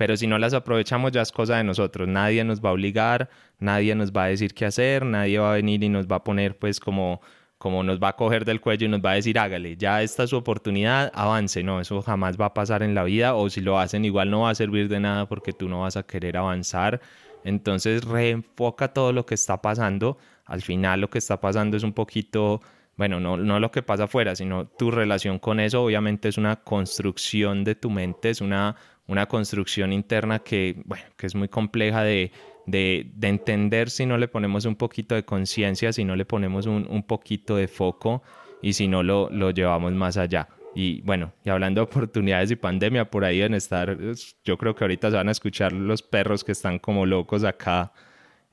[0.01, 3.29] pero si no las aprovechamos ya es cosa de nosotros, nadie nos va a obligar,
[3.59, 6.23] nadie nos va a decir qué hacer, nadie va a venir y nos va a
[6.23, 7.21] poner pues como
[7.59, 10.23] como nos va a coger del cuello y nos va a decir, hágale, ya esta
[10.23, 13.61] es su oportunidad, avance, no, eso jamás va a pasar en la vida, o si
[13.61, 16.37] lo hacen igual no va a servir de nada porque tú no vas a querer
[16.37, 16.99] avanzar,
[17.43, 21.93] entonces reenfoca todo lo que está pasando, al final lo que está pasando es un
[21.93, 22.61] poquito,
[22.97, 26.57] bueno, no, no lo que pasa afuera, sino tu relación con eso, obviamente es una
[26.57, 28.75] construcción de tu mente, es una
[29.11, 32.31] una construcción interna que, bueno, que es muy compleja de,
[32.65, 36.65] de, de, entender si no le ponemos un poquito de conciencia, si no le ponemos
[36.65, 38.23] un, un, poquito de foco
[38.61, 40.47] y si no lo, lo llevamos más allá.
[40.73, 43.97] Y bueno, y hablando de oportunidades y pandemia, por ahí deben estar,
[44.43, 47.91] yo creo que ahorita se van a escuchar los perros que están como locos acá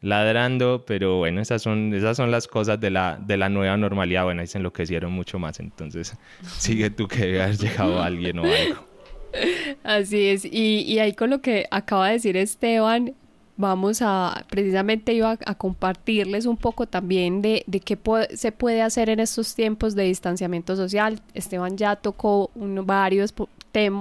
[0.00, 4.24] ladrando, pero bueno, esas son, esas son las cosas de la, de la nueva normalidad.
[4.24, 6.16] Bueno, ahí se enloquecieron mucho más, entonces
[6.58, 8.86] sigue tú que hayas llegado alguien o algo.
[9.84, 13.14] Así es, y, y, ahí con lo que acaba de decir Esteban,
[13.58, 17.98] vamos a, precisamente iba a, compartirles un poco también de, de qué
[18.34, 21.20] se puede hacer en estos tiempos de distanciamiento social.
[21.34, 23.34] Esteban ya tocó varios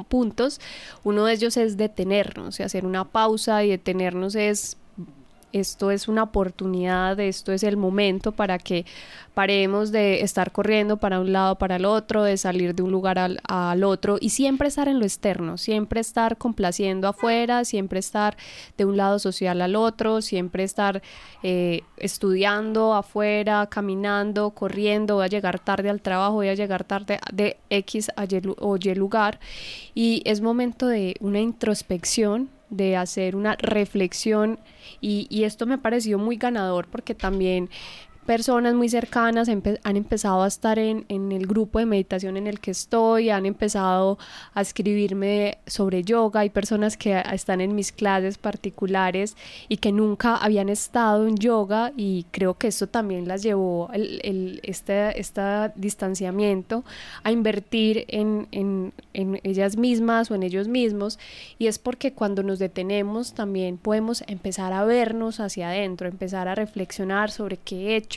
[0.07, 0.61] puntos,
[1.03, 4.77] uno de ellos es detenernos y hacer una pausa y detenernos es
[5.53, 8.85] esto es una oportunidad, esto es el momento para que
[9.33, 13.19] paremos de estar corriendo para un lado, para el otro, de salir de un lugar
[13.19, 18.35] al, otro y siempre estar en lo externo, siempre estar complaciendo afuera, siempre estar
[18.77, 21.01] de un lado social al otro, siempre estar
[21.43, 27.19] eh, estudiando afuera, caminando, corriendo, voy a llegar tarde al trabajo, voy a llegar tarde
[27.31, 29.39] de X a y, o Y lugar.
[29.93, 34.59] Y es momento de una introspección de hacer una reflexión
[34.99, 37.69] y, y, esto me pareció muy ganador porque también
[38.27, 42.59] personas muy cercanas han empezado a estar en, en, el grupo de meditación en el
[42.59, 44.19] que estoy, han empezado
[44.53, 49.37] a escribirme sobre yoga, hay personas que están en mis clases particulares
[49.69, 54.59] y que nunca habían estado en yoga y creo que esto también las llevó el,
[54.63, 55.41] este, este
[55.75, 56.83] distanciamiento
[57.23, 61.17] a invertir en, en, en ellas mismas o en ellos mismos.
[61.57, 66.55] Y es porque cuando nos detenemos también podemos empezar a vernos hacia adentro, empezar a
[66.55, 68.16] reflexionar sobre qué he hecho,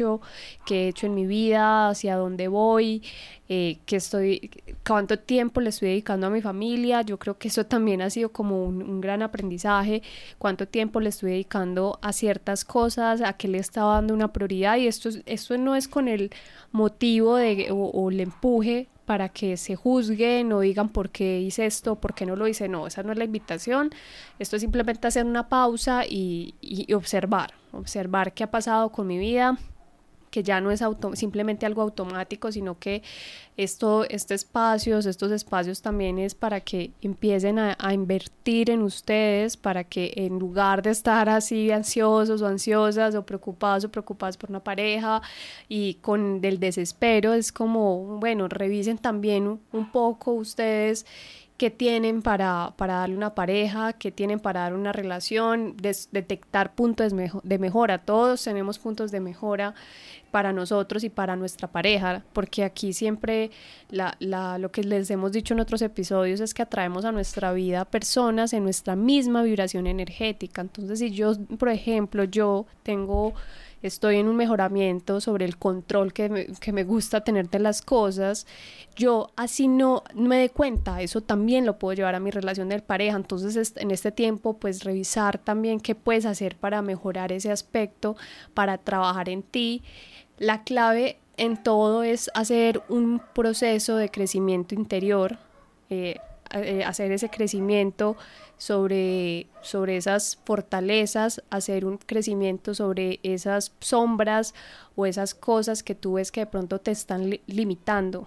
[0.67, 3.03] qué he hecho en mi vida, hacia dónde voy,
[3.49, 4.51] eh, qué estoy,
[4.87, 7.03] cuánto tiempo le estoy dedicando a mi familia.
[7.03, 10.03] Yo creo que eso también ha sido como un, gran aprendizaje,
[10.39, 14.77] cuánto tiempo le estoy dedicando a ciertas cosas, a qué le estaba dando una prioridad
[14.77, 16.31] y esto, esto no es con el
[16.73, 21.67] motivo de, o, o el empuje para que se juzguen o digan por qué hice
[21.67, 22.69] esto, por qué no lo hice.
[22.69, 23.91] No, esa no es la invitación.
[24.39, 26.55] Esto es simplemente hacer una pausa y
[26.95, 29.59] observar, observar qué ha pasado con mi vida,
[30.31, 30.83] que ya no es
[31.15, 33.03] simplemente algo automático, sino que
[33.57, 39.85] esto, este espacios, estos espacios también es para que empiecen a, invertir en ustedes, para
[39.85, 44.61] que en lugar de estar así ansiosos o ansiosas o preocupados o preocupadas por una
[44.61, 45.21] pareja
[45.69, 51.05] y con del desespero, es como, bueno, revisen también un poco ustedes
[51.61, 57.13] qué tienen para, para darle una pareja, qué tienen para dar una relación, detectar puntos
[57.43, 57.99] de mejora.
[57.99, 59.75] Todos tenemos puntos de mejora
[60.31, 63.51] para nosotros y para nuestra pareja, porque aquí siempre
[63.91, 67.53] la, la, lo que les hemos dicho en otros episodios es que atraemos a nuestra
[67.53, 70.63] vida personas en nuestra misma vibración energética.
[70.63, 73.35] Entonces, si yo, por ejemplo, yo tengo
[73.83, 77.83] estoy en un mejoramiento sobre el control que me, que me gusta tener de las
[77.83, 78.47] cosas,
[78.97, 82.81] yo así no me dé cuenta, eso también lo puedo llevar a mi relación de
[82.81, 88.17] pareja, entonces en este tiempo pues revisar también qué puedes hacer para mejorar ese aspecto,
[88.55, 89.83] para trabajar en ti.
[90.39, 95.39] La clave en todo es hacer un proceso de crecimiento interior,
[95.89, 96.17] eh,
[96.53, 98.17] eh, hacer ese crecimiento
[98.59, 104.55] sobre, sobre esas fortalezas, hacer un crecimiento sobre esas sombras
[104.97, 108.27] o esas cosas que tú ves que de pronto te están limitando.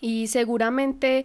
[0.00, 1.24] Y seguramente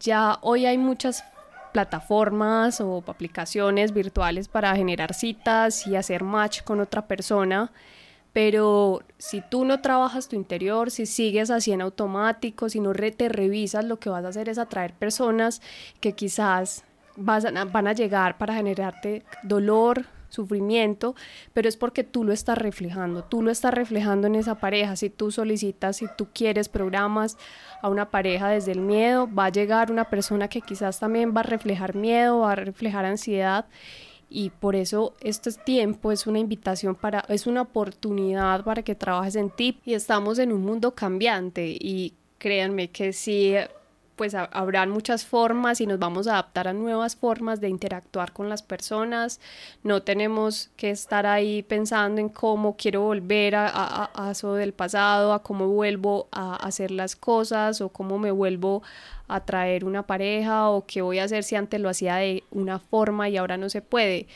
[0.00, 1.24] ya hoy hay muchas
[1.72, 7.70] plataformas o aplicaciones virtuales para generar citas y hacer match con otra persona
[8.32, 13.28] pero si tú no trabajas tu interior, si sigues así en automático, si no te
[13.28, 15.62] revisas, lo que vas a hacer es atraer personas
[16.00, 16.84] que quizás
[17.16, 21.14] van a llegar para generarte dolor, sufrimiento,
[21.52, 24.96] pero es porque tú lo estás reflejando, tú lo estás reflejando en esa pareja.
[24.96, 27.36] Si tú solicitas, si tú quieres programas
[27.82, 31.40] a una pareja desde el miedo, va a llegar una persona que quizás también va
[31.40, 33.66] a reflejar miedo, va a reflejar ansiedad
[34.30, 39.36] y por eso este tiempo es una invitación para, es una oportunidad para que trabajes
[39.36, 43.54] en ti y estamos en un mundo cambiante y créanme que si
[44.18, 48.48] pues habrán muchas formas y nos vamos a adaptar a nuevas formas de interactuar con
[48.50, 49.40] las personas.
[49.84, 55.32] No tenemos que estar ahí pensando en cómo quiero volver a, a, eso del pasado,
[55.32, 58.82] a cómo vuelvo a hacer las cosas o cómo me vuelvo
[59.28, 62.80] a traer una pareja o qué voy a hacer si antes lo hacía de una
[62.80, 64.26] forma y ahora no se puede.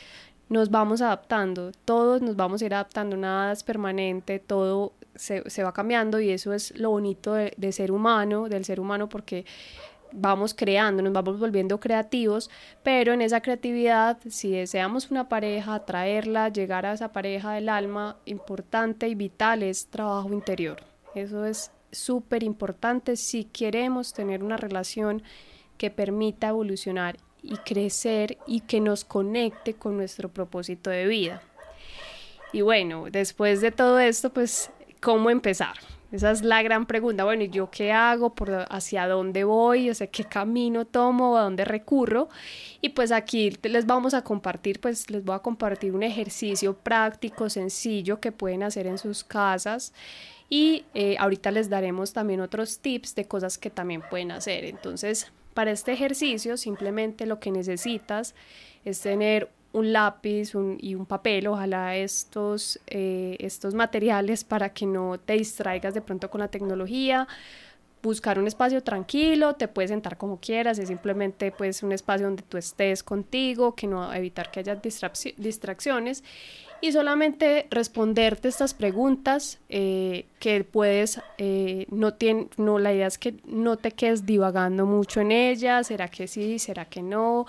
[0.47, 5.63] Nos vamos adaptando, todos nos vamos a ir adaptando, nada es permanente, todo se, se
[5.63, 9.45] va cambiando y eso es lo bonito de, de ser humano, del ser humano, porque
[10.13, 12.49] vamos creando, nos vamos volviendo creativos,
[12.83, 18.17] pero en esa creatividad, si deseamos una pareja, traerla, llegar a esa pareja del alma,
[18.25, 20.83] importante y vital es trabajo interior.
[21.15, 25.23] Eso es súper importante si queremos tener una relación
[25.77, 31.41] que permita evolucionar y crecer y que nos conecte con nuestro propósito de vida.
[32.51, 34.71] Y bueno, después de todo esto, pues
[35.03, 35.75] ¿cómo empezar?
[36.11, 37.25] Esa es la gran pregunta.
[37.25, 38.33] Bueno, ¿y yo qué hago?
[38.35, 39.89] ¿Por ¿Hacia dónde voy?
[39.89, 41.37] O sea, ¿qué camino tomo?
[41.37, 42.29] ¿A dónde recurro?
[42.81, 47.49] Y pues aquí les vamos a compartir, pues les voy a compartir un ejercicio práctico,
[47.49, 49.93] sencillo que pueden hacer en sus casas.
[50.49, 54.65] Y eh, ahorita les daremos también otros tips de cosas que también pueden hacer.
[54.65, 58.35] Entonces, para este ejercicio, simplemente lo que necesitas
[58.85, 65.19] es tener un lápiz y un papel, ojalá estos, eh, estos materiales para que no
[65.19, 67.27] te distraigas de pronto con la tecnología,
[68.03, 72.43] buscar un espacio tranquilo, te puedes sentar como quieras, es simplemente pues un espacio donde
[72.43, 76.23] tú estés contigo, que no evitar que haya distracciones.
[76.81, 83.17] Y solamente responderte estas preguntas eh, que puedes, eh, no, tiene, no, la idea es
[83.17, 87.45] que no te quedes divagando mucho en ellas, será que sí, será que no,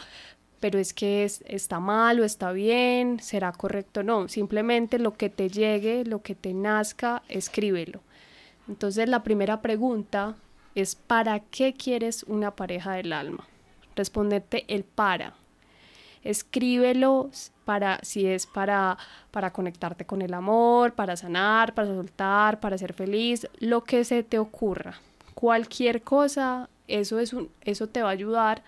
[0.65, 5.51] pero es que está mal o está bien, será correcto, no, simplemente lo que te
[5.51, 8.01] llegue, lo que te nazca, escríbelo.
[8.67, 10.37] Entonces la primera pregunta
[10.75, 13.47] es ¿para qué quieres una pareja del alma?
[13.95, 15.35] Responderte el para.
[16.23, 17.29] Escríbelo
[17.67, 18.97] para si es para
[19.33, 24.23] para conectarte con el amor, para sanar, para soltar, para ser feliz, lo que se
[24.23, 24.95] te ocurra.
[25.35, 28.63] Cualquier cosa, eso es un eso te va a ayudar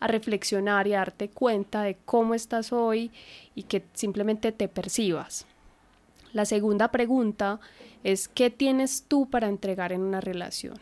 [0.00, 3.10] a reflexionar y a darte cuenta de cómo estás hoy
[3.54, 5.46] y que simplemente te percibas.
[6.32, 7.60] La segunda pregunta
[8.02, 10.78] es ¿qué tienes tú para entregar en una relación?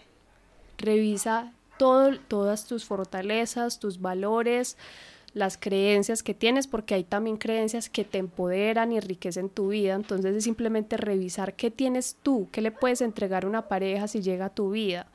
[0.78, 4.76] Revisa todo, todas tus fortalezas, tus valores,
[5.34, 9.95] las creencias que tienes, porque hay también creencias que te empoderan y enriquecen tu vida.
[9.95, 14.20] Entonces es simplemente revisar qué tienes tú, qué le puedes entregar a una pareja si
[14.20, 15.07] llega a tu vida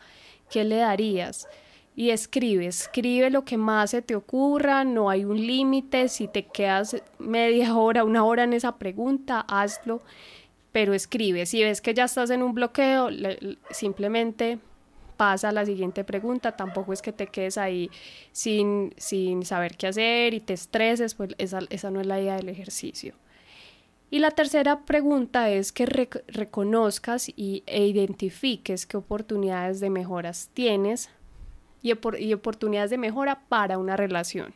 [0.49, 1.47] ¿qué le darías?
[1.97, 6.45] Y escribe, escribe lo que más se te ocurra, no hay un límite, si te
[6.45, 10.03] quedas media hora, una hora en esa pregunta, hazlo,
[10.71, 11.47] pero escribe.
[11.47, 13.09] Si ves que ya estás en un bloqueo,
[13.71, 14.59] simplemente
[15.17, 17.89] pasa a la siguiente pregunta, tampoco es que te quedes ahí
[18.31, 22.35] sin, sin saber qué hacer y te estreses, pues esa, esa no es la idea
[22.35, 23.15] del ejercicio.
[24.11, 25.87] Y la tercera pregunta es que
[26.27, 31.09] reconozcas y, e identifiques qué oportunidades de mejoras tienes
[31.81, 34.53] y, y, oportunidades de mejora para una relación.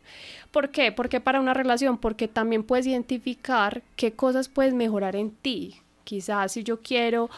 [0.52, 0.92] ¿Por qué?
[0.92, 5.82] Porque para una relación, porque también puedes identificar qué cosas puedes mejorar en ti.
[6.04, 7.30] Quizás si yo quiero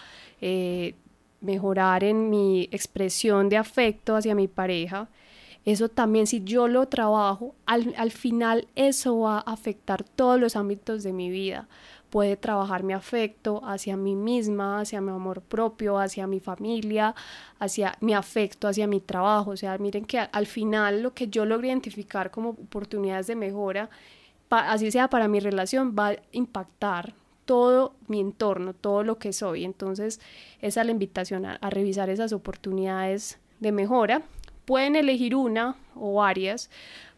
[0.41, 0.95] eh,
[1.41, 5.09] mejorar en mi expresión de afecto hacia mi pareja,
[5.65, 10.55] eso también si yo lo trabajo, al, al final eso va a afectar todos los
[10.55, 11.67] ámbitos de mi vida
[12.13, 17.15] puede trabajar mi afecto hacia mí misma, hacia mi amor propio, hacia mi familia,
[17.57, 19.49] hacia mi afecto, hacia mi trabajo.
[19.49, 23.89] O sea, miren que al final lo que yo logro identificar como oportunidades de mejora,
[24.51, 29.65] así sea para mi relación, va a impactar todo mi entorno, todo lo que soy.
[29.65, 30.21] Entonces,
[30.61, 34.21] esa es la invitación a revisar esas oportunidades de mejora.
[34.65, 36.69] Pueden elegir una o varias,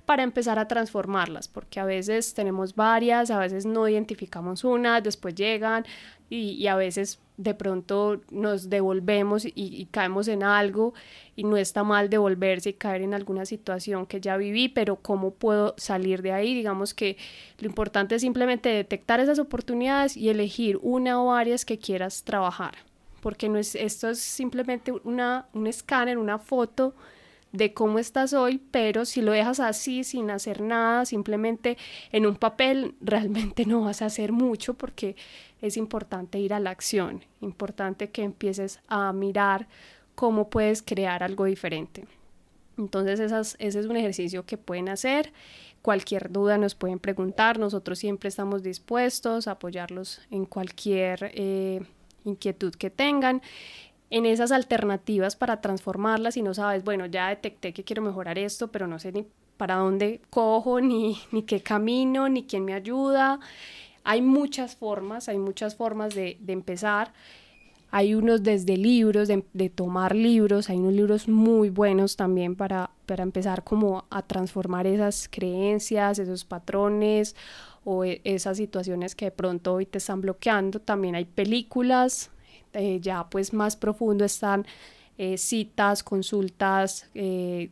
[0.06, 5.36] para empezar a transformarlas, porque a veces tenemos varias, a veces no identificamos una, después
[5.36, 5.86] llegan
[6.30, 10.94] y, a veces de pronto nos devolvemos y, caemos en algo
[11.36, 15.32] y no está mal devolverse y caer en alguna situación que ya viví, pero ¿cómo
[15.32, 16.54] puedo salir de ahí?
[16.54, 17.18] Digamos que
[17.60, 22.76] lo importante es simplemente detectar esas oportunidades y elegir una o varias que quieras trabajar,
[23.22, 26.96] porque no es, esto es simplemente una, un escáner, una foto
[27.56, 31.78] de cómo estás hoy, pero si lo dejas así, sin hacer nada, simplemente
[32.12, 35.16] en un papel, realmente no vas a hacer mucho porque
[35.62, 39.68] es importante ir a la acción, importante que empieces a mirar
[40.16, 42.06] cómo puedes crear algo diferente.
[42.78, 45.32] Entonces ese es un ejercicio que pueden hacer.
[45.82, 47.58] Cualquier duda nos pueden preguntar.
[47.58, 51.82] Nosotros siempre estamos dispuestos a apoyarlos en cualquier eh,
[52.26, 53.42] inquietud que tengan
[54.10, 58.72] en esas alternativas para transformarlas y no sabes, bueno, ya detecté que quiero mejorar esto,
[58.72, 59.26] pero no sé ni
[59.58, 63.40] para dónde cojo, ni, ni qué camino, ni quién me ayuda.
[64.04, 67.14] Hay muchas formas, hay muchas formas de, de empezar.
[67.92, 72.92] Hay unos desde libros, de, de, tomar libros, hay unos libros muy buenos también para,
[73.06, 77.36] para empezar como a transformar esas creencias, esos patrones
[77.86, 80.80] o e, esas situaciones que de pronto hoy te están bloqueando.
[80.82, 82.32] También hay películas,
[82.76, 84.66] eh, ya pues más profundo están
[85.18, 87.70] eh, citas, consultas eh,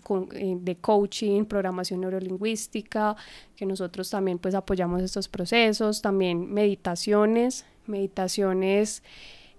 [0.61, 3.15] de coaching, programación neurolingüística,
[3.55, 9.03] que nosotros también pues apoyamos estos procesos, también meditaciones, meditaciones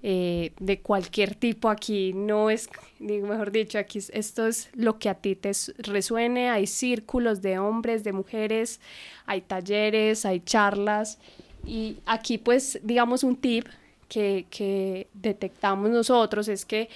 [0.03, 1.71] de cualquier tipo.
[1.71, 2.69] Aquí, no es,
[2.99, 8.05] mejor dicho, aquí esto es lo que a ti te resuene, hay círculos de hombres,
[8.05, 8.81] de mujeres,
[9.25, 11.19] hay talleres, hay charlas.
[11.67, 13.67] Y aquí pues digamos un tip
[14.15, 16.89] que, detectamos nosotros es que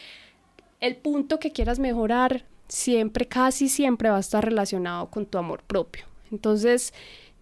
[0.81, 5.63] el punto que quieras mejorar siempre, casi siempre va a estar relacionado con tu amor
[5.63, 6.05] propio.
[6.31, 6.93] Entonces,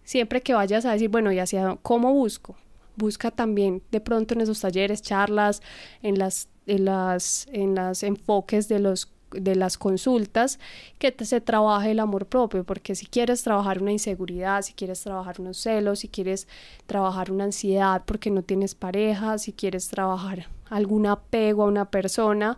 [0.03, 2.55] siempre que vayas a decir, bueno, ¿y hacia cómo busco?
[2.95, 5.61] Busca también de pronto en esos talleres, charlas,
[6.01, 10.59] en las, en las, en las enfoques de los de las consultas
[10.99, 15.41] que se trabaje el amor propio, porque si quieres trabajar una inseguridad, si quieres trabajar
[15.41, 16.47] unos celos, si quieres
[16.85, 22.57] trabajar una ansiedad porque no tienes pareja, si quieres trabajar algún apego a una persona,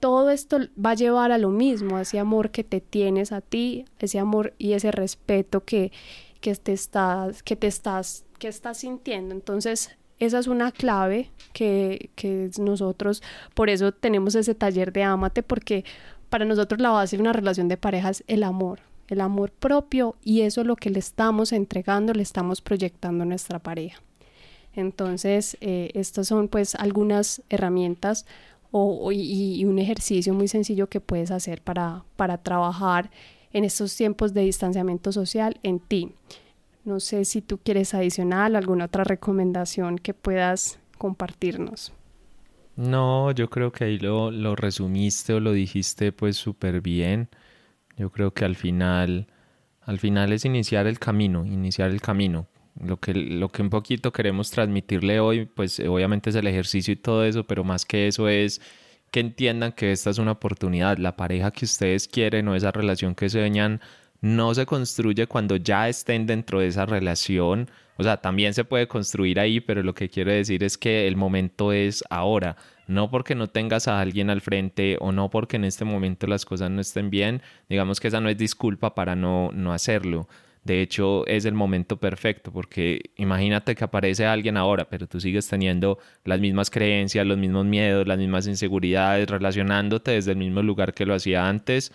[0.00, 3.40] todo esto va a llevar a lo mismo, a ese amor que te tienes a
[3.40, 5.90] ti, ese amor y ese respeto que,
[6.40, 9.34] que te estás, que te estás, que estás sintiendo.
[9.34, 13.22] Entonces, esa es una clave que, que nosotros,
[13.54, 15.84] por eso tenemos ese taller de Amate, porque
[16.30, 20.16] para nosotros la base de una relación de pareja es el amor, el amor propio
[20.24, 24.00] y eso es lo que le estamos entregando, le estamos proyectando a nuestra pareja.
[24.74, 28.26] Entonces, eh, estas son pues algunas herramientas
[28.70, 33.10] o, y, y, un ejercicio muy sencillo que puedes hacer para, para trabajar
[33.52, 36.12] en estos tiempos de distanciamiento social en ti.
[36.86, 41.92] No sé si tú quieres adicional alguna otra recomendación que puedas compartirnos.
[42.76, 47.28] No, yo creo que ahí lo, lo resumiste o lo dijiste pues súper bien.
[47.96, 49.26] Yo creo que al final,
[49.80, 52.46] al final es iniciar el camino, iniciar el camino.
[52.80, 56.96] Lo que, lo que un poquito queremos transmitirle hoy, pues obviamente es el ejercicio y
[56.96, 58.60] todo eso, pero más que eso es
[59.10, 60.98] que entiendan que esta es una oportunidad.
[60.98, 63.80] La pareja que ustedes quieren o esa relación que sueñan
[64.26, 67.70] no se construye cuando ya estén dentro de esa relación.
[67.96, 71.16] O sea, también se puede construir ahí, pero lo que quiero decir es que el
[71.16, 72.56] momento es ahora.
[72.88, 76.44] No porque no tengas a alguien al frente o no porque en este momento las
[76.44, 80.28] cosas no estén bien, digamos que esa no es disculpa para no, no hacerlo.
[80.64, 85.48] De hecho, es el momento perfecto porque imagínate que aparece alguien ahora, pero tú sigues
[85.48, 90.94] teniendo las mismas creencias, los mismos miedos, las mismas inseguridades, relacionándote desde el mismo lugar
[90.94, 91.92] que lo hacía antes.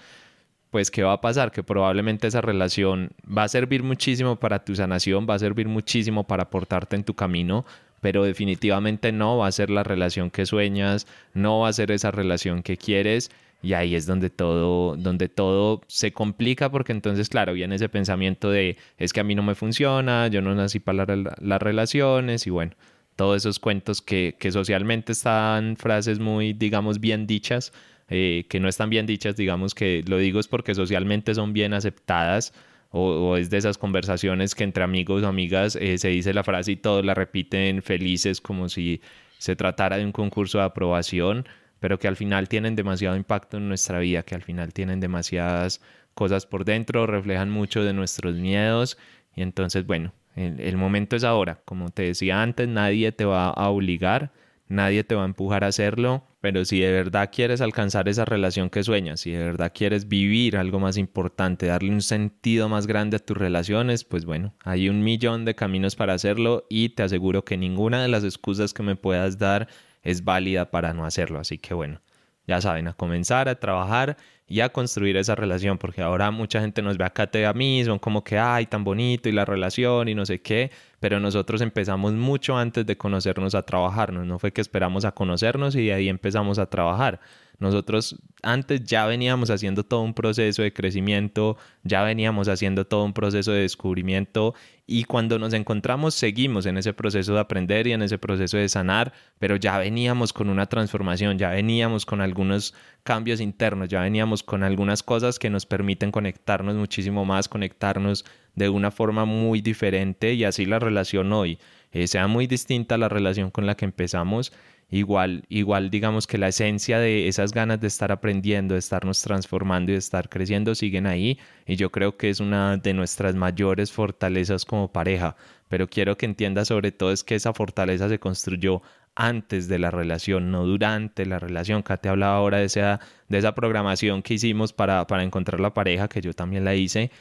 [0.71, 1.51] Pues, ¿qué va a pasar?
[1.51, 6.25] Que probablemente esa relación va a servir muchísimo para tu sanación, va a servir muchísimo
[6.25, 7.65] para aportarte en tu camino,
[7.99, 12.11] pero definitivamente no va a ser la relación que sueñas, no va a ser esa
[12.11, 17.51] relación que quieres y ahí es donde todo, donde todo se complica porque entonces, claro,
[17.53, 21.05] viene ese pensamiento de es que a mí no me funciona, yo no nací para
[21.05, 22.71] las relaciones y bueno,
[23.17, 27.73] todos esos cuentos que, que socialmente están frases muy, digamos, bien dichas,
[28.11, 31.73] eh, que no están bien dichas, digamos que lo digo es porque socialmente son bien
[31.73, 32.53] aceptadas.
[32.93, 36.73] O, es de esas conversaciones que entre amigos o amigas eh, se dice la frase
[36.73, 38.99] y todos la repiten felices como si
[39.37, 41.45] se tratara de un concurso de aprobación
[41.81, 45.81] pero que al final tienen demasiado impacto en nuestra vida, que al final tienen demasiadas
[46.13, 48.99] cosas por dentro, reflejan mucho de nuestros miedos
[49.35, 51.59] y entonces, bueno, el, momento es ahora.
[51.65, 54.31] Como te decía antes, nadie te va a obligar,
[54.71, 58.69] nadie te va a empujar a hacerlo, pero si de verdad quieres alcanzar esa relación
[58.69, 63.17] que sueñas, si de verdad quieres vivir algo más importante, darle un sentido más grande
[63.17, 67.45] a tus relaciones, pues bueno, hay un millón de caminos para hacerlo y te aseguro
[67.45, 69.67] que ninguna de las excusas que me puedas dar
[70.01, 71.39] es válida para no hacerlo.
[71.39, 72.01] Así que bueno,
[72.47, 74.17] ya saben, a comenzar a trabajar
[74.51, 77.99] y a construir esa relación, porque ahora mucha gente nos ve acá a mí, son
[77.99, 82.11] como que, ay, tan bonito y la relación y no sé qué, pero nosotros empezamos
[82.13, 86.09] mucho antes de conocernos a trabajarnos, no fue que esperamos a conocernos y de ahí
[86.09, 87.21] empezamos a trabajar.
[87.61, 93.13] Nosotros antes ya veníamos haciendo todo un proceso de crecimiento, ya veníamos haciendo todo un
[93.13, 94.55] proceso de descubrimiento
[94.87, 98.67] y cuando nos encontramos seguimos en ese proceso de aprender y en ese proceso de
[98.67, 104.41] sanar, pero ya veníamos con una transformación, ya veníamos con algunos cambios internos, ya veníamos
[104.41, 110.33] con algunas cosas que nos permiten conectarnos muchísimo más, conectarnos de una forma muy diferente
[110.33, 111.59] y así la relación hoy
[111.91, 114.51] eh, sea muy distinta a la relación con la que empezamos
[114.91, 119.91] igual, igual digamos que la esencia de esas ganas de estar aprendiendo, de estarnos transformando
[119.91, 123.91] y de estar creciendo siguen ahí y yo creo que es una de nuestras mayores
[123.91, 125.35] fortalezas como pareja,
[125.69, 128.81] pero quiero que entiendas sobre todo es que esa fortaleza se construyó
[129.15, 131.83] antes de la relación, no durante la relación.
[131.83, 136.07] te hablaba ahora de esa, de esa programación que hicimos para, para encontrar la pareja,
[136.07, 137.11] que yo también la hice.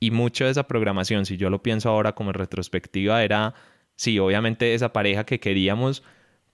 [0.00, 3.54] Y mucho de esa programación, si yo lo pienso ahora como en retrospectiva, era,
[3.96, 6.02] sí, obviamente esa pareja que queríamos,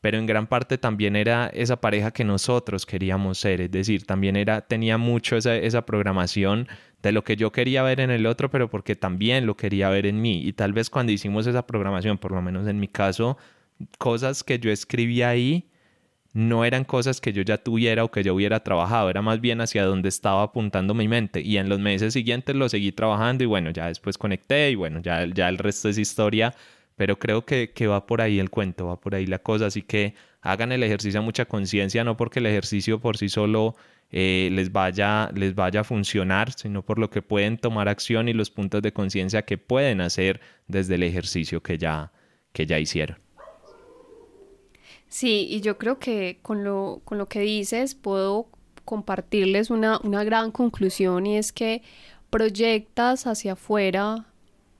[0.06, 4.36] pero en gran parte también era esa pareja que nosotros queríamos ser, es decir, también
[4.36, 6.68] era, tenía mucho esa, esa programación
[7.02, 10.06] de lo que yo quería ver en el otro, pero porque también lo quería ver
[10.06, 10.42] en mí.
[10.46, 13.36] Y tal vez cuando hicimos esa programación, por lo menos en mi caso,
[13.98, 15.72] cosas que yo escribía ahí
[16.32, 19.60] no eran cosas que yo ya tuviera o que yo hubiera trabajado, era más bien
[19.60, 21.40] hacia donde estaba apuntando mi mente.
[21.40, 25.00] Y en los meses siguientes lo seguí trabajando y bueno, ya después conecté y bueno,
[25.02, 26.54] ya, ya el resto es historia
[26.96, 30.14] pero creo que, va por ahí el cuento, va por ahí la cosa, así que
[30.40, 33.76] hagan el ejercicio a mucha conciencia, no porque el ejercicio por sí solo
[34.10, 38.32] eh, les, vaya, les vaya a funcionar, sino por lo que pueden tomar acción y
[38.32, 42.12] los puntos de conciencia que pueden hacer desde el ejercicio que ya,
[42.52, 43.18] que ya hicieron.
[45.08, 48.48] Sí, y yo creo que con lo, con lo que dices puedo
[48.84, 51.82] compartirles una, una gran conclusión y es que
[52.30, 54.26] proyectas hacia afuera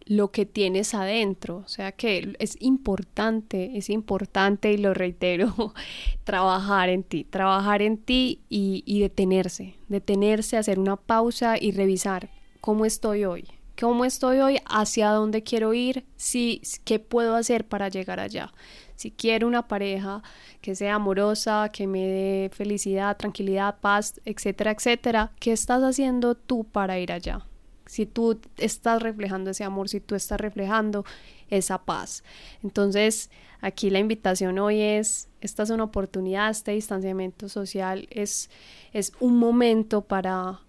[0.06, 1.58] lo que tienes adentro.
[1.58, 5.74] O sea que es importante, es importante y lo reitero,
[6.24, 12.30] trabajar en ti, trabajar en ti y, detenerse, detenerse, hacer una pausa y revisar
[12.60, 13.48] cómo estoy hoy,
[13.78, 18.52] cómo estoy hoy, hacia dónde quiero ir, si, qué puedo hacer para llegar allá.
[18.94, 20.22] Si quiero una pareja
[20.62, 26.64] que sea amorosa, que me dé felicidad, tranquilidad, paz, etcétera, etcétera, ¿qué estás haciendo tú
[26.64, 27.44] para ir allá?
[27.86, 31.04] Si tú estás reflejando ese amor, si tú estás reflejando
[31.48, 32.24] esa paz.
[32.62, 33.30] Entonces,
[33.60, 38.50] aquí la invitación hoy es, esta es una oportunidad, este distanciamiento social es,
[38.92, 40.60] es un momento para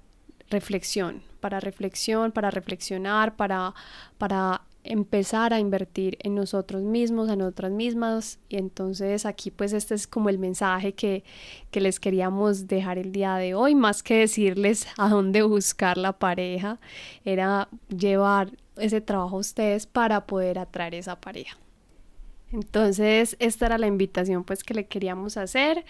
[0.50, 3.74] reflexión, para reflexión, para reflexionar, para,
[4.18, 4.62] para
[4.92, 8.40] empezar a invertir en nosotros mismos, en otras mismas.
[8.50, 11.24] Y entonces aquí pues este es como el mensaje que,
[11.72, 16.14] que les queríamos dejar el día de hoy, más que decirles a dónde buscar la
[16.14, 16.80] pareja,
[17.26, 21.58] era llevar ese trabajo a ustedes para poder atraer esa pareja.
[22.52, 25.86] Entonces esta era la invitación pues que le queríamos hacer.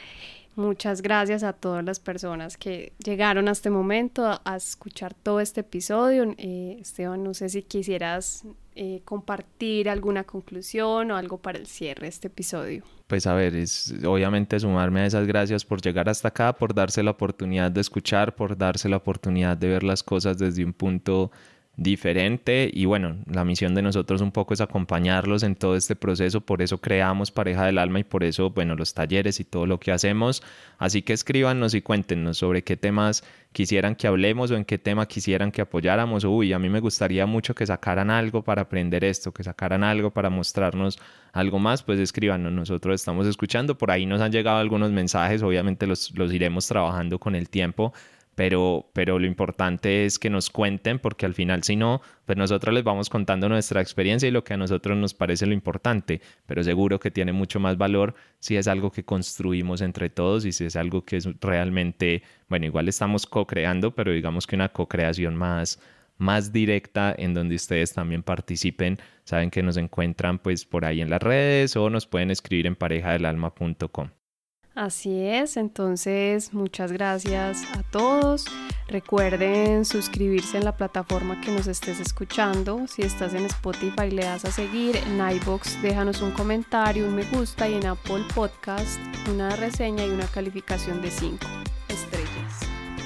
[0.57, 5.61] Muchas gracias a todas las personas que llegaron a este momento a, escuchar todo este
[5.61, 6.33] episodio.
[6.39, 8.43] Eh, Esteban, no sé si quisieras
[8.79, 12.83] eh, compartir alguna conclusión o algo para el cierre de este episodio.
[13.07, 17.01] Pues a ver, es obviamente sumarme a esas gracias por llegar hasta acá, por darse
[17.01, 21.31] la oportunidad de escuchar, por darse la oportunidad de ver las cosas desde un punto
[21.77, 26.41] diferente y bueno, la misión de nosotros un poco es acompañarlos en todo este proceso,
[26.41, 29.79] por eso creamos Pareja del Alma y por eso, bueno, los talleres y todo lo
[29.79, 30.41] que hacemos,
[30.79, 35.05] así que escríbanos y cuéntenos sobre qué temas quisieran que hablemos o en qué tema
[35.05, 39.31] quisieran que apoyáramos, uy, a mí me gustaría mucho que sacaran algo para aprender esto,
[39.31, 40.97] que sacaran algo para mostrarnos
[41.31, 45.85] algo más, pues escríbanos, nosotros estamos escuchando, por ahí nos han llegado algunos mensajes, obviamente
[45.85, 47.93] los, los iremos trabajando con el tiempo,
[48.37, 52.71] pero, pero lo importante es que nos cuenten porque al final si no, pues nosotros
[52.71, 56.63] les vamos contando nuestra experiencia y lo que a nosotros nos parece lo importante, pero
[56.63, 60.65] seguro que tiene mucho más valor si es algo que construimos entre todos y si
[60.65, 65.79] es algo que es realmente, bueno, igual estamos co-creando, pero digamos que una co-creación más
[66.19, 68.99] más directa en donde ustedes también participen.
[69.23, 72.75] Saben que nos encuentran pues por ahí en las redes o nos pueden escribir en
[72.75, 74.09] parejadelalma.com.
[74.77, 78.45] Así es, entonces muchas gracias a todos.
[78.87, 82.85] Recuerden suscribirse en la plataforma que nos estés escuchando.
[82.85, 87.23] Si estás en Spotify le das a seguir, en iBox déjanos un comentario, un me
[87.23, 91.47] gusta y en Apple Podcast una reseña y una calificación de 5
[91.89, 92.59] estrellas.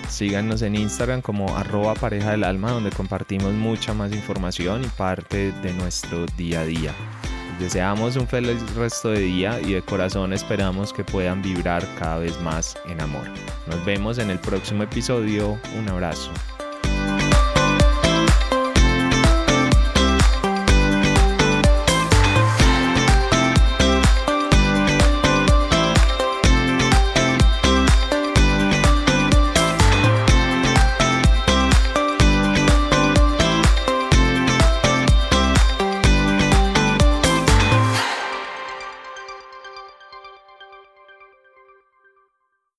[0.09, 5.53] Síganos en Instagram como arroba pareja del alma donde compartimos mucha más información y parte
[5.53, 6.93] de nuestro día a día.
[7.59, 12.39] Deseamos un feliz resto de día y de corazón esperamos que puedan vibrar cada vez
[12.41, 13.27] más en amor.
[13.67, 15.59] Nos vemos en el próximo episodio.
[15.77, 16.31] Un abrazo.